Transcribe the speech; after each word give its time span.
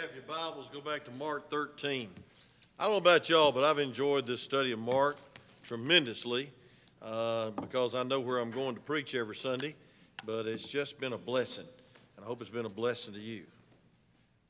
have 0.00 0.14
your 0.14 0.24
Bibles, 0.24 0.70
go 0.72 0.80
back 0.80 1.04
to 1.04 1.10
Mark 1.10 1.50
13. 1.50 2.08
I 2.78 2.84
don't 2.84 2.92
know 2.92 2.96
about 2.96 3.28
y'all, 3.28 3.52
but 3.52 3.64
I've 3.64 3.78
enjoyed 3.78 4.26
this 4.26 4.40
study 4.40 4.72
of 4.72 4.78
Mark 4.78 5.18
tremendously 5.62 6.50
uh, 7.02 7.50
because 7.50 7.94
I 7.94 8.02
know 8.04 8.18
where 8.18 8.38
I'm 8.38 8.50
going 8.50 8.74
to 8.76 8.80
preach 8.80 9.14
every 9.14 9.36
Sunday, 9.36 9.74
but 10.24 10.46
it's 10.46 10.66
just 10.66 10.98
been 10.98 11.12
a 11.12 11.18
blessing. 11.18 11.66
And 12.16 12.24
I 12.24 12.26
hope 12.26 12.40
it's 12.40 12.48
been 12.48 12.64
a 12.64 12.70
blessing 12.70 13.12
to 13.12 13.20
you. 13.20 13.42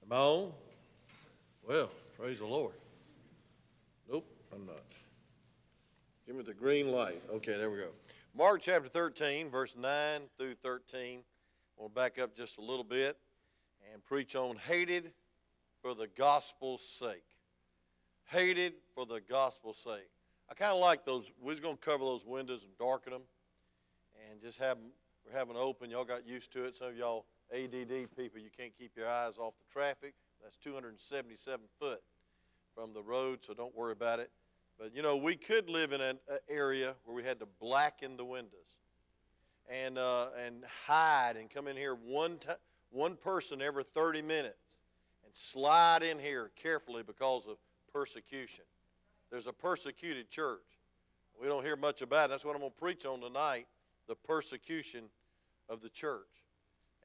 Am 0.04 0.12
I 0.12 0.20
on? 0.20 0.52
Well, 1.66 1.90
praise 2.16 2.38
the 2.38 2.46
Lord. 2.46 2.74
Nope, 4.08 4.26
I'm 4.54 4.64
not. 4.66 4.84
Give 6.28 6.36
me 6.36 6.44
the 6.44 6.54
green 6.54 6.92
light. 6.92 7.20
Okay, 7.28 7.56
there 7.56 7.70
we 7.70 7.78
go. 7.78 7.88
Mark 8.36 8.60
chapter 8.60 8.88
13, 8.88 9.50
verse 9.50 9.74
9 9.76 10.20
through 10.38 10.54
13. 10.54 11.18
I 11.76 11.82
want 11.82 11.92
to 11.92 12.00
back 12.00 12.20
up 12.20 12.36
just 12.36 12.58
a 12.58 12.62
little 12.62 12.84
bit 12.84 13.16
and 13.92 14.04
preach 14.04 14.36
on 14.36 14.54
hated 14.54 15.10
for 15.82 15.94
the 15.94 16.06
gospel's 16.06 16.82
sake. 16.82 17.24
Hated 18.26 18.74
for 18.94 19.06
the 19.06 19.20
gospel's 19.20 19.78
sake. 19.78 20.10
I 20.48 20.54
kind 20.54 20.72
of 20.72 20.80
like 20.80 21.04
those. 21.04 21.32
We're 21.40 21.56
going 21.56 21.76
to 21.76 21.80
cover 21.82 22.04
those 22.04 22.26
windows 22.26 22.64
and 22.64 22.76
darken 22.78 23.12
them 23.12 23.22
and 24.30 24.40
just 24.40 24.58
have 24.58 24.76
them, 24.76 24.90
we're 25.24 25.36
having 25.36 25.56
open. 25.56 25.90
Y'all 25.90 26.04
got 26.04 26.26
used 26.26 26.52
to 26.52 26.64
it. 26.64 26.76
Some 26.76 26.88
of 26.88 26.96
y'all 26.96 27.26
ADD 27.52 28.16
people, 28.16 28.40
you 28.40 28.50
can't 28.56 28.72
keep 28.76 28.96
your 28.96 29.08
eyes 29.08 29.38
off 29.38 29.54
the 29.58 29.72
traffic. 29.72 30.14
That's 30.42 30.56
277 30.56 31.66
foot 31.78 32.00
from 32.74 32.92
the 32.92 33.02
road, 33.02 33.42
so 33.42 33.54
don't 33.54 33.74
worry 33.74 33.92
about 33.92 34.20
it. 34.20 34.30
But 34.78 34.94
you 34.94 35.02
know, 35.02 35.16
we 35.16 35.36
could 35.36 35.68
live 35.68 35.92
in 35.92 36.00
an 36.00 36.18
area 36.48 36.94
where 37.04 37.14
we 37.14 37.22
had 37.22 37.38
to 37.40 37.46
blacken 37.60 38.16
the 38.16 38.24
windows 38.24 38.78
and, 39.68 39.98
uh, 39.98 40.28
and 40.44 40.64
hide 40.86 41.36
and 41.36 41.50
come 41.50 41.68
in 41.68 41.76
here 41.76 41.94
one, 41.94 42.38
t- 42.38 42.48
one 42.90 43.16
person 43.16 43.60
every 43.60 43.84
30 43.84 44.22
minutes 44.22 44.78
and 45.30 45.36
slide 45.36 46.02
in 46.02 46.18
here 46.18 46.50
carefully 46.60 47.04
because 47.04 47.46
of 47.46 47.56
persecution. 47.92 48.64
There's 49.30 49.46
a 49.46 49.52
persecuted 49.52 50.28
church. 50.28 50.66
We 51.40 51.46
don't 51.46 51.64
hear 51.64 51.76
much 51.76 52.02
about 52.02 52.24
it. 52.24 52.30
That's 52.30 52.44
what 52.44 52.56
I'm 52.56 52.60
going 52.60 52.72
to 52.72 52.76
preach 52.76 53.06
on 53.06 53.20
tonight 53.20 53.68
the 54.08 54.16
persecution 54.16 55.04
of 55.68 55.82
the 55.82 55.88
church 55.88 56.26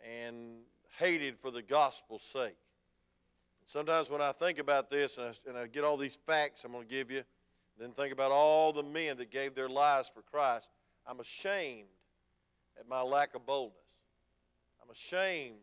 and 0.04 0.58
hated 0.98 1.38
for 1.38 1.52
the 1.52 1.62
gospel's 1.62 2.24
sake. 2.24 2.58
Sometimes 3.68 4.10
when 4.10 4.22
I 4.22 4.32
think 4.32 4.58
about 4.58 4.90
this 4.90 5.20
and 5.20 5.28
I, 5.28 5.50
and 5.50 5.56
I 5.56 5.68
get 5.68 5.84
all 5.84 5.96
these 5.96 6.16
facts 6.16 6.64
I'm 6.64 6.72
going 6.72 6.88
to 6.88 6.90
give 6.90 7.12
you, 7.12 7.22
then 7.80 7.92
think 7.92 8.12
about 8.12 8.32
all 8.32 8.74
the 8.74 8.82
men 8.82 9.18
that 9.18 9.30
gave 9.30 9.54
their 9.54 9.70
lives 9.70 10.10
for 10.10 10.24
Christ. 10.24 10.72
I'm 11.06 11.20
ashamed 11.20 11.90
at 12.80 12.90
my 12.90 13.04
lack 13.04 13.36
of 13.36 13.46
boldness. 13.46 13.78
I'm 14.84 14.90
ashamed. 14.90 15.58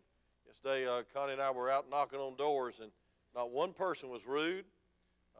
Yesterday, 0.52 0.86
uh, 0.86 1.02
Connie 1.14 1.32
and 1.32 1.40
I 1.40 1.50
were 1.50 1.70
out 1.70 1.86
knocking 1.90 2.18
on 2.18 2.36
doors, 2.36 2.80
and 2.80 2.90
not 3.34 3.50
one 3.50 3.72
person 3.72 4.10
was 4.10 4.26
rude. 4.26 4.66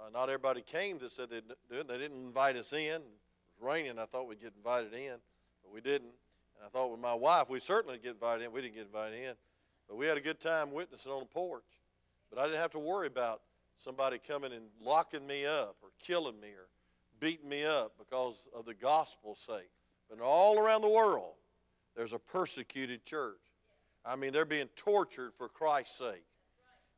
Uh, 0.00 0.08
not 0.08 0.30
everybody 0.30 0.62
came 0.62 0.98
that 1.00 1.12
said 1.12 1.28
they'd 1.28 1.46
do 1.68 1.80
it. 1.80 1.88
They 1.88 1.98
didn't 1.98 2.16
invite 2.16 2.56
us 2.56 2.72
in. 2.72 2.78
It 2.80 3.02
was 3.02 3.60
raining. 3.60 3.98
I 3.98 4.06
thought 4.06 4.26
we'd 4.26 4.40
get 4.40 4.54
invited 4.56 4.94
in, 4.94 5.16
but 5.62 5.70
we 5.70 5.82
didn't. 5.82 6.14
And 6.56 6.64
I 6.64 6.68
thought 6.70 6.90
with 6.90 7.00
my 7.00 7.12
wife, 7.12 7.50
we 7.50 7.60
certainly 7.60 7.98
get 7.98 8.12
invited 8.12 8.46
in. 8.46 8.52
We 8.52 8.62
didn't 8.62 8.74
get 8.74 8.86
invited 8.86 9.18
in. 9.18 9.34
But 9.86 9.98
we 9.98 10.06
had 10.06 10.16
a 10.16 10.20
good 10.22 10.40
time 10.40 10.72
witnessing 10.72 11.12
on 11.12 11.20
the 11.20 11.26
porch. 11.26 11.78
But 12.30 12.38
I 12.38 12.46
didn't 12.46 12.60
have 12.60 12.70
to 12.70 12.78
worry 12.78 13.06
about 13.06 13.42
somebody 13.76 14.18
coming 14.18 14.54
and 14.54 14.64
locking 14.80 15.26
me 15.26 15.44
up 15.44 15.76
or 15.82 15.90
killing 15.98 16.40
me 16.40 16.48
or 16.48 16.68
beating 17.20 17.50
me 17.50 17.66
up 17.66 17.92
because 17.98 18.48
of 18.56 18.64
the 18.64 18.74
gospel's 18.74 19.40
sake. 19.40 19.68
But 20.08 20.20
all 20.22 20.58
around 20.58 20.80
the 20.80 20.88
world, 20.88 21.34
there's 21.94 22.14
a 22.14 22.18
persecuted 22.18 23.04
church. 23.04 23.51
I 24.04 24.16
mean, 24.16 24.32
they're 24.32 24.44
being 24.44 24.68
tortured 24.76 25.32
for 25.34 25.48
Christ's 25.48 25.98
sake. 25.98 26.24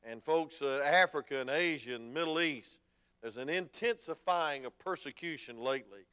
And 0.04 0.22
folks, 0.22 0.62
uh, 0.62 0.82
Africa 0.84 1.40
and 1.40 1.50
Asia 1.50 1.94
and 1.94 2.12
Middle 2.12 2.40
East, 2.40 2.80
there's 3.22 3.36
an 3.36 3.48
intensifying 3.48 4.64
of 4.64 4.78
persecution 4.78 5.58
lately. 5.58 6.06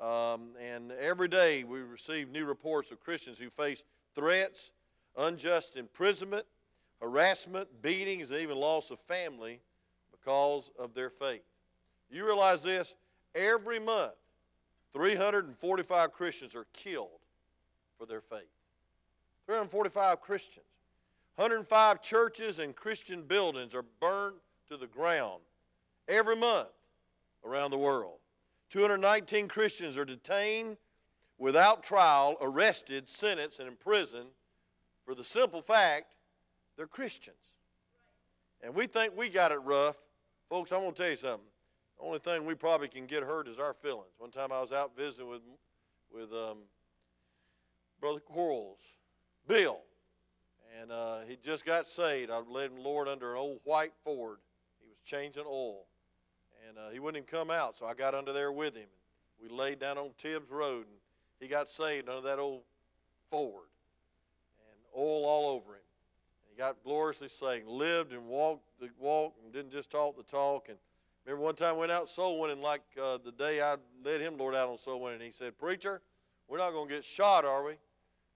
Um, 0.00 0.50
and 0.62 0.92
every 0.92 1.28
day 1.28 1.64
we 1.64 1.80
receive 1.80 2.30
new 2.30 2.44
reports 2.44 2.92
of 2.92 3.00
Christians 3.00 3.38
who 3.38 3.50
face 3.50 3.84
threats, 4.14 4.72
unjust 5.16 5.76
imprisonment, 5.76 6.46
harassment, 7.00 7.68
beatings, 7.82 8.30
and 8.30 8.40
even 8.40 8.56
loss 8.56 8.90
of 8.90 9.00
family 9.00 9.60
because 10.10 10.70
of 10.78 10.94
their 10.94 11.10
faith. 11.10 11.42
You 12.10 12.24
realize 12.24 12.62
this? 12.62 12.94
Every 13.34 13.78
month, 13.78 14.14
345 14.92 16.12
Christians 16.12 16.56
are 16.56 16.66
killed 16.72 17.20
for 17.98 18.06
their 18.06 18.20
faith. 18.20 18.57
345 19.48 20.20
Christians. 20.20 20.66
105 21.36 22.02
churches 22.02 22.58
and 22.58 22.76
Christian 22.76 23.22
buildings 23.22 23.74
are 23.74 23.84
burned 23.98 24.36
to 24.68 24.76
the 24.76 24.86
ground 24.86 25.40
every 26.06 26.36
month 26.36 26.68
around 27.46 27.70
the 27.70 27.78
world. 27.78 28.18
219 28.68 29.48
Christians 29.48 29.96
are 29.96 30.04
detained 30.04 30.76
without 31.38 31.82
trial, 31.82 32.36
arrested, 32.42 33.08
sentenced, 33.08 33.58
and 33.58 33.68
imprisoned 33.68 34.28
for 35.06 35.14
the 35.14 35.24
simple 35.24 35.62
fact 35.62 36.14
they're 36.76 36.86
Christians. 36.86 37.56
And 38.62 38.74
we 38.74 38.86
think 38.86 39.16
we 39.16 39.30
got 39.30 39.50
it 39.50 39.62
rough. 39.64 39.96
Folks, 40.50 40.72
I'm 40.72 40.80
going 40.80 40.92
to 40.92 41.02
tell 41.02 41.10
you 41.10 41.16
something. 41.16 41.48
The 41.98 42.04
only 42.04 42.18
thing 42.18 42.44
we 42.44 42.54
probably 42.54 42.88
can 42.88 43.06
get 43.06 43.22
hurt 43.22 43.48
is 43.48 43.58
our 43.58 43.72
feelings. 43.72 44.12
One 44.18 44.30
time 44.30 44.52
I 44.52 44.60
was 44.60 44.72
out 44.72 44.94
visiting 44.94 45.30
with, 45.30 45.40
with 46.12 46.34
um, 46.34 46.58
Brother 47.98 48.20
Quarles, 48.20 48.97
Bill, 49.48 49.80
and 50.78 50.92
uh, 50.92 51.20
he 51.26 51.36
just 51.42 51.64
got 51.64 51.86
saved. 51.86 52.30
I 52.30 52.38
led 52.38 52.70
him, 52.70 52.84
Lord, 52.84 53.08
under 53.08 53.32
an 53.32 53.38
old 53.38 53.60
white 53.64 53.92
Ford. 54.04 54.38
He 54.78 54.88
was 54.88 55.00
changing 55.00 55.44
oil, 55.46 55.86
and 56.68 56.76
uh, 56.76 56.90
he 56.90 57.00
wouldn't 57.00 57.24
even 57.24 57.38
come 57.40 57.50
out, 57.50 57.76
so 57.76 57.86
I 57.86 57.94
got 57.94 58.14
under 58.14 58.34
there 58.34 58.52
with 58.52 58.76
him. 58.76 58.88
We 59.42 59.48
laid 59.48 59.78
down 59.78 59.96
on 59.96 60.10
Tibbs 60.18 60.50
Road, 60.50 60.86
and 60.86 60.96
he 61.40 61.48
got 61.48 61.66
saved 61.68 62.10
under 62.10 62.20
that 62.22 62.38
old 62.38 62.60
Ford, 63.30 63.64
and 64.70 64.78
oil 64.94 65.24
all 65.24 65.48
over 65.48 65.72
him 65.72 65.82
And 66.42 66.50
he 66.50 66.56
got 66.56 66.82
gloriously 66.84 67.28
saved, 67.28 67.66
lived 67.66 68.12
and 68.12 68.26
walked 68.26 68.64
the 68.80 68.90
walk, 68.98 69.34
and 69.42 69.52
didn't 69.52 69.72
just 69.72 69.90
talk 69.90 70.16
the 70.16 70.22
talk. 70.22 70.68
And 70.68 70.76
remember 71.24 71.42
one 71.42 71.54
time 71.54 71.74
I 71.74 71.78
went 71.78 71.92
out 71.92 72.08
soul 72.08 72.38
winning, 72.38 72.60
like 72.60 72.82
uh, 73.02 73.16
the 73.24 73.32
day 73.32 73.62
I 73.62 73.76
led 74.04 74.20
him, 74.20 74.36
Lord, 74.36 74.54
out 74.54 74.68
on 74.68 74.76
soul 74.76 75.00
winning. 75.00 75.16
And 75.16 75.24
he 75.24 75.32
said, 75.32 75.56
"Preacher, 75.56 76.02
we're 76.48 76.58
not 76.58 76.72
going 76.72 76.88
to 76.88 76.94
get 76.94 77.04
shot, 77.04 77.46
are 77.46 77.64
we?" 77.64 77.74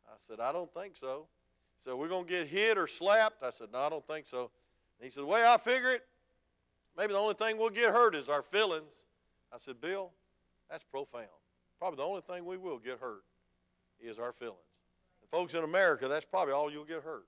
I 0.09 0.15
said, 0.19 0.41
"I 0.41 0.53
don't 0.53 0.73
think 0.73 0.97
so." 0.97 1.29
He 1.79 1.83
said, 1.83 1.95
"We're 1.95 2.09
going 2.09 2.27
to 2.27 2.31
get 2.31 2.47
hit 2.47 2.79
or 2.79 2.87
slapped." 2.87 3.43
I 3.43 3.51
said, 3.51 3.69
"No, 3.73 3.81
I 3.81 3.89
don't 3.89 4.07
think 4.07 4.27
so." 4.27 4.51
And 4.99 5.05
he 5.05 5.11
said, 5.11 5.23
"The 5.23 5.27
way 5.27 5.45
I 5.45 5.57
figure 5.57 5.91
it, 5.91 6.07
maybe 6.97 7.13
the 7.13 7.19
only 7.19 7.35
thing 7.35 7.59
we'll 7.59 7.71
get 7.71 7.91
hurt 7.91 8.15
is 8.15 8.29
our 8.29 8.43
feelings." 8.43 9.05
I 9.53 9.59
said, 9.59 9.81
"Bill, 9.81 10.13
that's 10.71 10.85
profound. 10.85 11.29
Probably 11.79 11.97
the 11.97 12.07
only 12.07 12.21
thing 12.23 12.45
we 12.45 12.57
will 12.57 12.79
get 12.79 12.99
hurt 12.99 13.25
is 14.01 14.19
our 14.19 14.33
feelings." 14.33 14.59
And 15.21 15.31
folks 15.31 15.55
in 15.55 15.65
America, 15.65 16.09
that's 16.09 16.25
probably 16.25 16.55
all 16.55 16.71
you'll 16.71 16.85
get 16.85 17.03
hurt. 17.03 17.27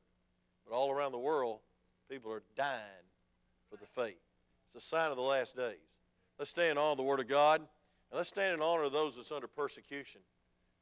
But 0.66 0.74
all 0.74 0.90
around 0.90 1.12
the 1.12 1.18
world, 1.18 1.60
people 2.08 2.32
are 2.32 2.42
dying 2.54 2.80
for 3.68 3.76
the 3.76 3.86
faith. 3.86 4.20
It's 4.66 4.76
a 4.76 4.80
sign 4.80 5.10
of 5.10 5.16
the 5.16 5.22
last 5.22 5.56
days. 5.56 5.78
Let's 6.38 6.50
stand 6.50 6.78
of 6.78 6.96
the 6.96 7.02
Word 7.02 7.20
of 7.20 7.28
God, 7.28 7.60
and 7.60 7.68
let's 8.12 8.28
stand 8.28 8.54
in 8.54 8.62
honor 8.62 8.84
of 8.84 8.92
those 8.92 9.16
that's 9.16 9.30
under 9.30 9.46
persecution. 9.46 10.20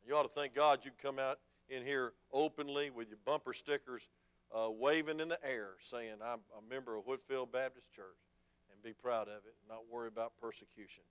You 0.06 0.16
ought 0.16 0.22
to 0.22 0.28
thank 0.28 0.54
God 0.54 0.84
you 0.84 0.90
come 1.00 1.18
out 1.18 1.38
in 1.68 1.84
here 1.84 2.12
openly 2.32 2.90
with 2.90 3.08
your 3.08 3.18
bumper 3.24 3.52
stickers 3.52 4.08
uh, 4.54 4.70
waving 4.70 5.20
in 5.20 5.28
the 5.28 5.38
air 5.44 5.70
saying, 5.80 6.14
I'm 6.24 6.40
a 6.56 6.70
member 6.72 6.96
of 6.96 7.06
Whitfield 7.06 7.52
Baptist 7.52 7.92
Church, 7.92 8.18
and 8.72 8.82
be 8.82 8.92
proud 8.92 9.28
of 9.28 9.44
it, 9.46 9.54
not 9.68 9.80
worry 9.90 10.08
about 10.08 10.32
persecution. 10.40 11.04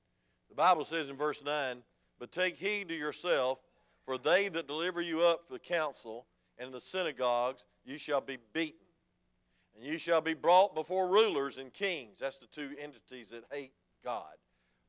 The 0.50 0.56
Bible 0.56 0.84
says 0.84 1.10
in 1.10 1.16
verse 1.16 1.44
9, 1.44 1.82
But 2.20 2.32
take 2.32 2.58
heed 2.58 2.90
to 2.90 2.96
yourself, 2.96 3.62
for 4.06 4.18
they 4.18 4.50
that 4.50 4.68
deliver 4.68 5.02
you 5.02 5.22
up 5.22 5.48
for 5.48 5.54
the 5.54 5.60
council 5.60 6.26
and 6.58 6.74
the 6.74 6.80
synagogues 6.80 7.66
you 7.86 7.98
shall 7.98 8.22
be 8.22 8.38
beaten. 8.54 8.80
And 9.76 9.86
you 9.86 9.98
shall 9.98 10.22
be 10.22 10.34
brought 10.34 10.76
before 10.76 11.08
rulers 11.08 11.58
and 11.58 11.72
kings. 11.72 12.20
That's 12.20 12.38
the 12.38 12.48
two 12.48 12.72
entities 12.80 13.30
that 13.30 13.44
hate 13.52 13.72
God. 14.04 14.34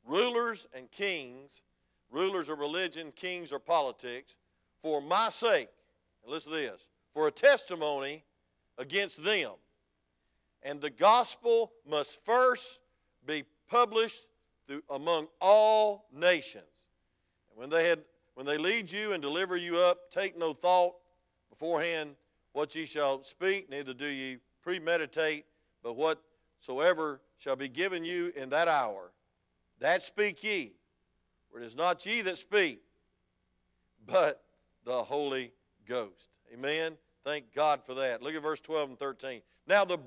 Rulers 0.04 0.66
and 0.74 0.90
kings, 0.90 1.62
rulers 2.10 2.48
of 2.48 2.58
religion, 2.58 3.12
kings 3.14 3.52
of 3.52 3.64
politics, 3.64 4.36
for 4.82 5.00
my 5.00 5.28
sake, 5.28 5.68
and 6.22 6.32
listen 6.32 6.52
to 6.52 6.58
this, 6.58 6.90
for 7.14 7.28
a 7.28 7.30
testimony 7.30 8.24
against 8.78 9.22
them. 9.22 9.52
And 10.62 10.80
the 10.80 10.90
gospel 10.90 11.72
must 11.88 12.24
first 12.24 12.80
be 13.24 13.44
published 13.68 14.26
through, 14.66 14.82
among 14.90 15.28
all 15.40 16.06
nations. 16.12 16.86
And 17.50 17.58
when 17.58 17.70
they, 17.70 17.88
had, 17.88 18.00
when 18.34 18.44
they 18.44 18.58
lead 18.58 18.90
you 18.90 19.12
and 19.12 19.22
deliver 19.22 19.56
you 19.56 19.78
up, 19.78 20.10
take 20.10 20.36
no 20.36 20.52
thought 20.52 20.94
beforehand 21.50 22.16
what 22.52 22.74
ye 22.74 22.84
shall 22.84 23.22
speak, 23.22 23.70
neither 23.70 23.94
do 23.94 24.06
ye 24.06 24.38
premeditate, 24.62 25.44
but 25.82 25.96
whatsoever 25.96 27.20
shall 27.38 27.56
be 27.56 27.68
given 27.68 28.04
you 28.04 28.32
in 28.36 28.48
that 28.50 28.68
hour, 28.68 29.12
that 29.80 30.02
speak 30.02 30.44
ye. 30.44 30.72
For 31.50 31.60
it 31.60 31.64
is 31.64 31.76
not 31.76 32.04
ye 32.06 32.22
that 32.22 32.38
speak, 32.38 32.82
but 34.06 34.42
the 34.84 35.02
Holy 35.02 35.52
Ghost. 35.86 36.28
Amen. 36.52 36.96
Thank 37.24 37.54
God 37.54 37.84
for 37.84 37.94
that. 37.94 38.22
Look 38.22 38.34
at 38.34 38.42
verse 38.42 38.60
12 38.60 38.90
and 38.90 38.98
13. 38.98 39.42
Now 39.66 39.84
the 39.84 39.98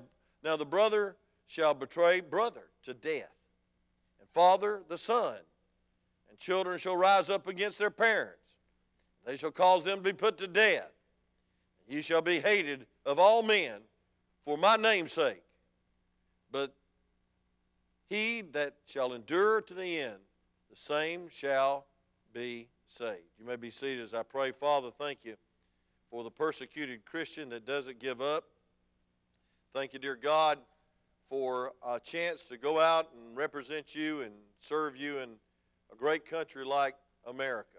now 0.44 0.56
the 0.56 0.66
brother 0.66 1.16
shall 1.46 1.74
betray 1.74 2.20
brother 2.20 2.64
to 2.84 2.94
death, 2.94 3.34
and 4.20 4.28
father 4.30 4.82
the 4.88 4.98
son, 4.98 5.36
and 6.28 6.38
children 6.38 6.78
shall 6.78 6.96
rise 6.96 7.30
up 7.30 7.46
against 7.46 7.78
their 7.78 7.90
parents. 7.90 8.38
They 9.24 9.36
shall 9.36 9.50
cause 9.50 9.82
them 9.82 9.98
to 9.98 10.04
be 10.04 10.12
put 10.12 10.38
to 10.38 10.46
death. 10.46 10.92
You 11.88 12.02
shall 12.02 12.22
be 12.22 12.40
hated 12.40 12.86
of 13.04 13.18
all 13.18 13.42
men 13.42 13.80
for 14.42 14.56
my 14.56 14.76
name's 14.76 15.12
sake. 15.12 15.42
But 16.50 16.74
he 18.08 18.42
that 18.52 18.74
shall 18.86 19.12
endure 19.12 19.60
to 19.62 19.74
the 19.74 19.98
end, 19.98 20.18
the 20.70 20.76
same 20.76 21.28
shall 21.28 21.86
be 22.32 22.68
saved. 22.86 23.22
You 23.38 23.46
may 23.46 23.56
be 23.56 23.70
seated 23.70 24.02
as 24.02 24.14
I 24.14 24.22
pray. 24.22 24.52
Father, 24.52 24.90
thank 24.90 25.24
you 25.24 25.36
for 26.10 26.24
the 26.24 26.30
persecuted 26.30 27.04
Christian 27.04 27.48
that 27.50 27.66
doesn't 27.66 27.98
give 27.98 28.20
up. 28.20 28.44
Thank 29.72 29.92
you, 29.92 29.98
dear 29.98 30.16
God, 30.16 30.58
for 31.28 31.72
a 31.86 32.00
chance 32.00 32.44
to 32.44 32.56
go 32.56 32.80
out 32.80 33.08
and 33.14 33.36
represent 33.36 33.94
you 33.94 34.22
and 34.22 34.32
serve 34.58 34.96
you 34.96 35.18
in 35.18 35.30
a 35.92 35.96
great 35.96 36.24
country 36.24 36.64
like 36.64 36.94
America. 37.26 37.78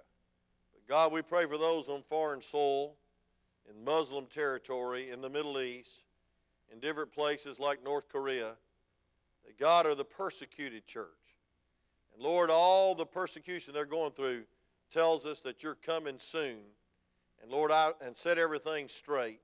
But 0.73 0.87
God, 0.87 1.11
we 1.11 1.21
pray 1.21 1.45
for 1.45 1.57
those 1.57 1.89
on 1.89 2.03
foreign 2.03 2.41
soil, 2.41 2.95
in 3.69 3.83
Muslim 3.83 4.25
territory, 4.27 5.09
in 5.09 5.21
the 5.21 5.29
Middle 5.29 5.59
East, 5.59 6.05
in 6.71 6.79
different 6.79 7.11
places 7.11 7.59
like 7.59 7.83
North 7.83 8.07
Korea, 8.09 8.55
that 9.45 9.57
God 9.57 9.85
are 9.85 9.95
the 9.95 10.05
persecuted 10.05 10.85
church. 10.85 11.07
And 12.13 12.23
Lord, 12.23 12.49
all 12.49 12.95
the 12.95 13.05
persecution 13.05 13.73
they're 13.73 13.85
going 13.85 14.11
through 14.11 14.43
tells 14.91 15.25
us 15.25 15.41
that 15.41 15.63
you're 15.63 15.75
coming 15.75 16.19
soon. 16.19 16.59
And 17.41 17.51
Lord, 17.51 17.71
I, 17.71 17.91
and 18.03 18.15
set 18.15 18.37
everything 18.37 18.87
straight. 18.87 19.39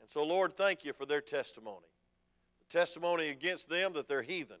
And 0.00 0.08
so, 0.08 0.24
Lord, 0.24 0.54
thank 0.54 0.84
you 0.84 0.92
for 0.92 1.06
their 1.06 1.20
testimony. 1.20 1.86
The 2.60 2.78
testimony 2.78 3.28
against 3.28 3.68
them 3.68 3.92
that 3.94 4.08
they're 4.08 4.22
heathen, 4.22 4.58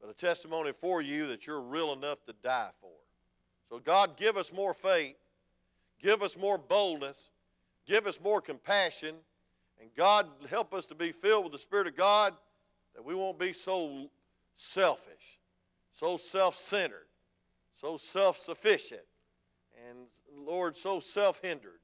but 0.00 0.10
a 0.10 0.14
testimony 0.14 0.72
for 0.72 1.00
you 1.00 1.26
that 1.28 1.46
you're 1.46 1.60
real 1.60 1.92
enough 1.92 2.24
to 2.24 2.34
die 2.42 2.70
for. 2.80 2.90
So, 3.70 3.78
God, 3.78 4.16
give 4.16 4.36
us 4.36 4.52
more 4.52 4.74
faith, 4.74 5.16
give 6.00 6.22
us 6.22 6.36
more 6.36 6.58
boldness, 6.58 7.30
give 7.86 8.06
us 8.06 8.20
more 8.20 8.40
compassion, 8.40 9.16
and 9.80 9.90
God, 9.94 10.26
help 10.48 10.72
us 10.72 10.86
to 10.86 10.94
be 10.94 11.12
filled 11.12 11.44
with 11.44 11.52
the 11.52 11.58
Spirit 11.58 11.86
of 11.86 11.96
God 11.96 12.34
that 12.94 13.04
we 13.04 13.14
won't 13.14 13.38
be 13.38 13.52
so 13.52 14.08
selfish, 14.54 15.38
so 15.92 16.16
self 16.16 16.54
centered, 16.54 17.06
so 17.72 17.96
self 17.96 18.38
sufficient, 18.38 19.02
and 19.88 20.06
Lord, 20.46 20.76
so 20.76 21.00
self 21.00 21.40
hindered. 21.42 21.80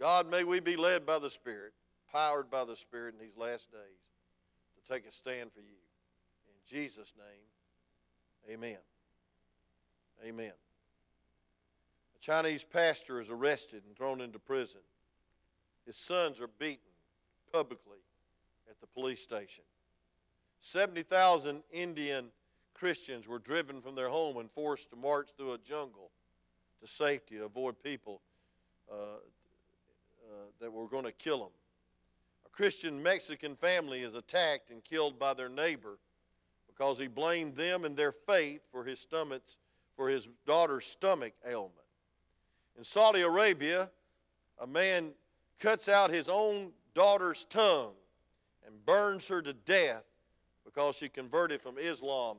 God, 0.00 0.30
may 0.30 0.44
we 0.44 0.60
be 0.60 0.76
led 0.76 1.06
by 1.06 1.18
the 1.18 1.30
Spirit, 1.30 1.72
powered 2.10 2.50
by 2.50 2.64
the 2.64 2.76
Spirit 2.76 3.14
in 3.14 3.20
these 3.20 3.36
last 3.36 3.70
days 3.70 3.80
to 4.76 4.92
take 4.92 5.06
a 5.06 5.12
stand 5.12 5.52
for 5.52 5.60
you. 5.60 5.76
In 6.48 6.54
Jesus' 6.66 7.14
name, 7.16 8.54
amen. 8.54 8.78
Amen. 10.24 10.52
A 12.16 12.20
Chinese 12.20 12.64
pastor 12.64 13.20
is 13.20 13.30
arrested 13.30 13.82
and 13.86 13.96
thrown 13.96 14.20
into 14.20 14.38
prison. 14.38 14.80
His 15.86 15.96
sons 15.96 16.40
are 16.40 16.48
beaten 16.58 16.78
publicly 17.52 17.98
at 18.68 18.80
the 18.80 18.86
police 18.86 19.22
station. 19.22 19.64
70,000 20.60 21.62
Indian 21.72 22.30
Christians 22.72 23.28
were 23.28 23.38
driven 23.38 23.80
from 23.80 23.94
their 23.94 24.08
home 24.08 24.38
and 24.38 24.50
forced 24.50 24.90
to 24.90 24.96
march 24.96 25.30
through 25.36 25.52
a 25.52 25.58
jungle 25.58 26.10
to 26.84 26.90
safety 26.90 27.36
to 27.36 27.44
avoid 27.44 27.82
people 27.82 28.20
uh, 28.90 28.94
uh, 28.94 30.34
that 30.60 30.70
were 30.70 30.86
going 30.86 31.04
to 31.04 31.12
kill 31.12 31.38
them. 31.38 31.52
A 32.44 32.48
Christian 32.50 33.02
Mexican 33.02 33.56
family 33.56 34.02
is 34.02 34.14
attacked 34.14 34.70
and 34.70 34.84
killed 34.84 35.18
by 35.18 35.32
their 35.32 35.48
neighbor 35.48 35.98
because 36.66 36.98
he 36.98 37.06
blamed 37.06 37.56
them 37.56 37.84
and 37.84 37.96
their 37.96 38.12
faith 38.12 38.60
for 38.70 38.84
his 38.84 39.00
stomach's, 39.00 39.56
for 39.96 40.08
his 40.08 40.28
daughter's 40.46 40.84
stomach 40.84 41.32
ailment. 41.48 41.72
In 42.76 42.84
Saudi 42.84 43.22
Arabia, 43.22 43.90
a 44.60 44.66
man 44.66 45.12
cuts 45.58 45.88
out 45.88 46.10
his 46.10 46.28
own 46.28 46.70
daughter's 46.94 47.46
tongue 47.46 47.94
and 48.66 48.84
burns 48.84 49.26
her 49.28 49.40
to 49.40 49.52
death 49.52 50.04
because 50.64 50.96
she 50.96 51.08
converted 51.08 51.62
from 51.62 51.78
Islam 51.78 52.36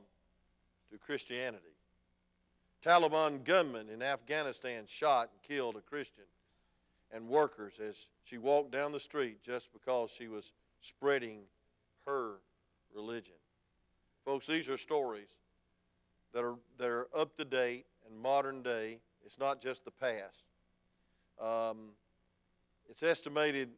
to 0.92 0.98
Christianity. 0.98 1.75
Taliban 2.86 3.42
gunmen 3.42 3.88
in 3.88 4.00
Afghanistan 4.00 4.84
shot 4.86 5.30
and 5.32 5.42
killed 5.42 5.74
a 5.74 5.80
Christian 5.80 6.24
and 7.12 7.26
workers 7.28 7.80
as 7.80 8.10
she 8.22 8.38
walked 8.38 8.70
down 8.70 8.92
the 8.92 9.00
street 9.00 9.42
just 9.42 9.72
because 9.72 10.12
she 10.12 10.28
was 10.28 10.52
spreading 10.78 11.40
her 12.06 12.34
religion. 12.94 13.34
Folks, 14.24 14.46
these 14.46 14.70
are 14.70 14.76
stories 14.76 15.38
that 16.32 16.44
are, 16.44 16.54
that 16.78 16.88
are 16.88 17.08
up 17.12 17.36
to 17.38 17.44
date 17.44 17.86
and 18.08 18.16
modern 18.16 18.62
day. 18.62 19.00
It's 19.24 19.40
not 19.40 19.60
just 19.60 19.84
the 19.84 19.90
past. 19.90 20.44
Um, 21.40 21.88
it's 22.88 23.02
estimated 23.02 23.70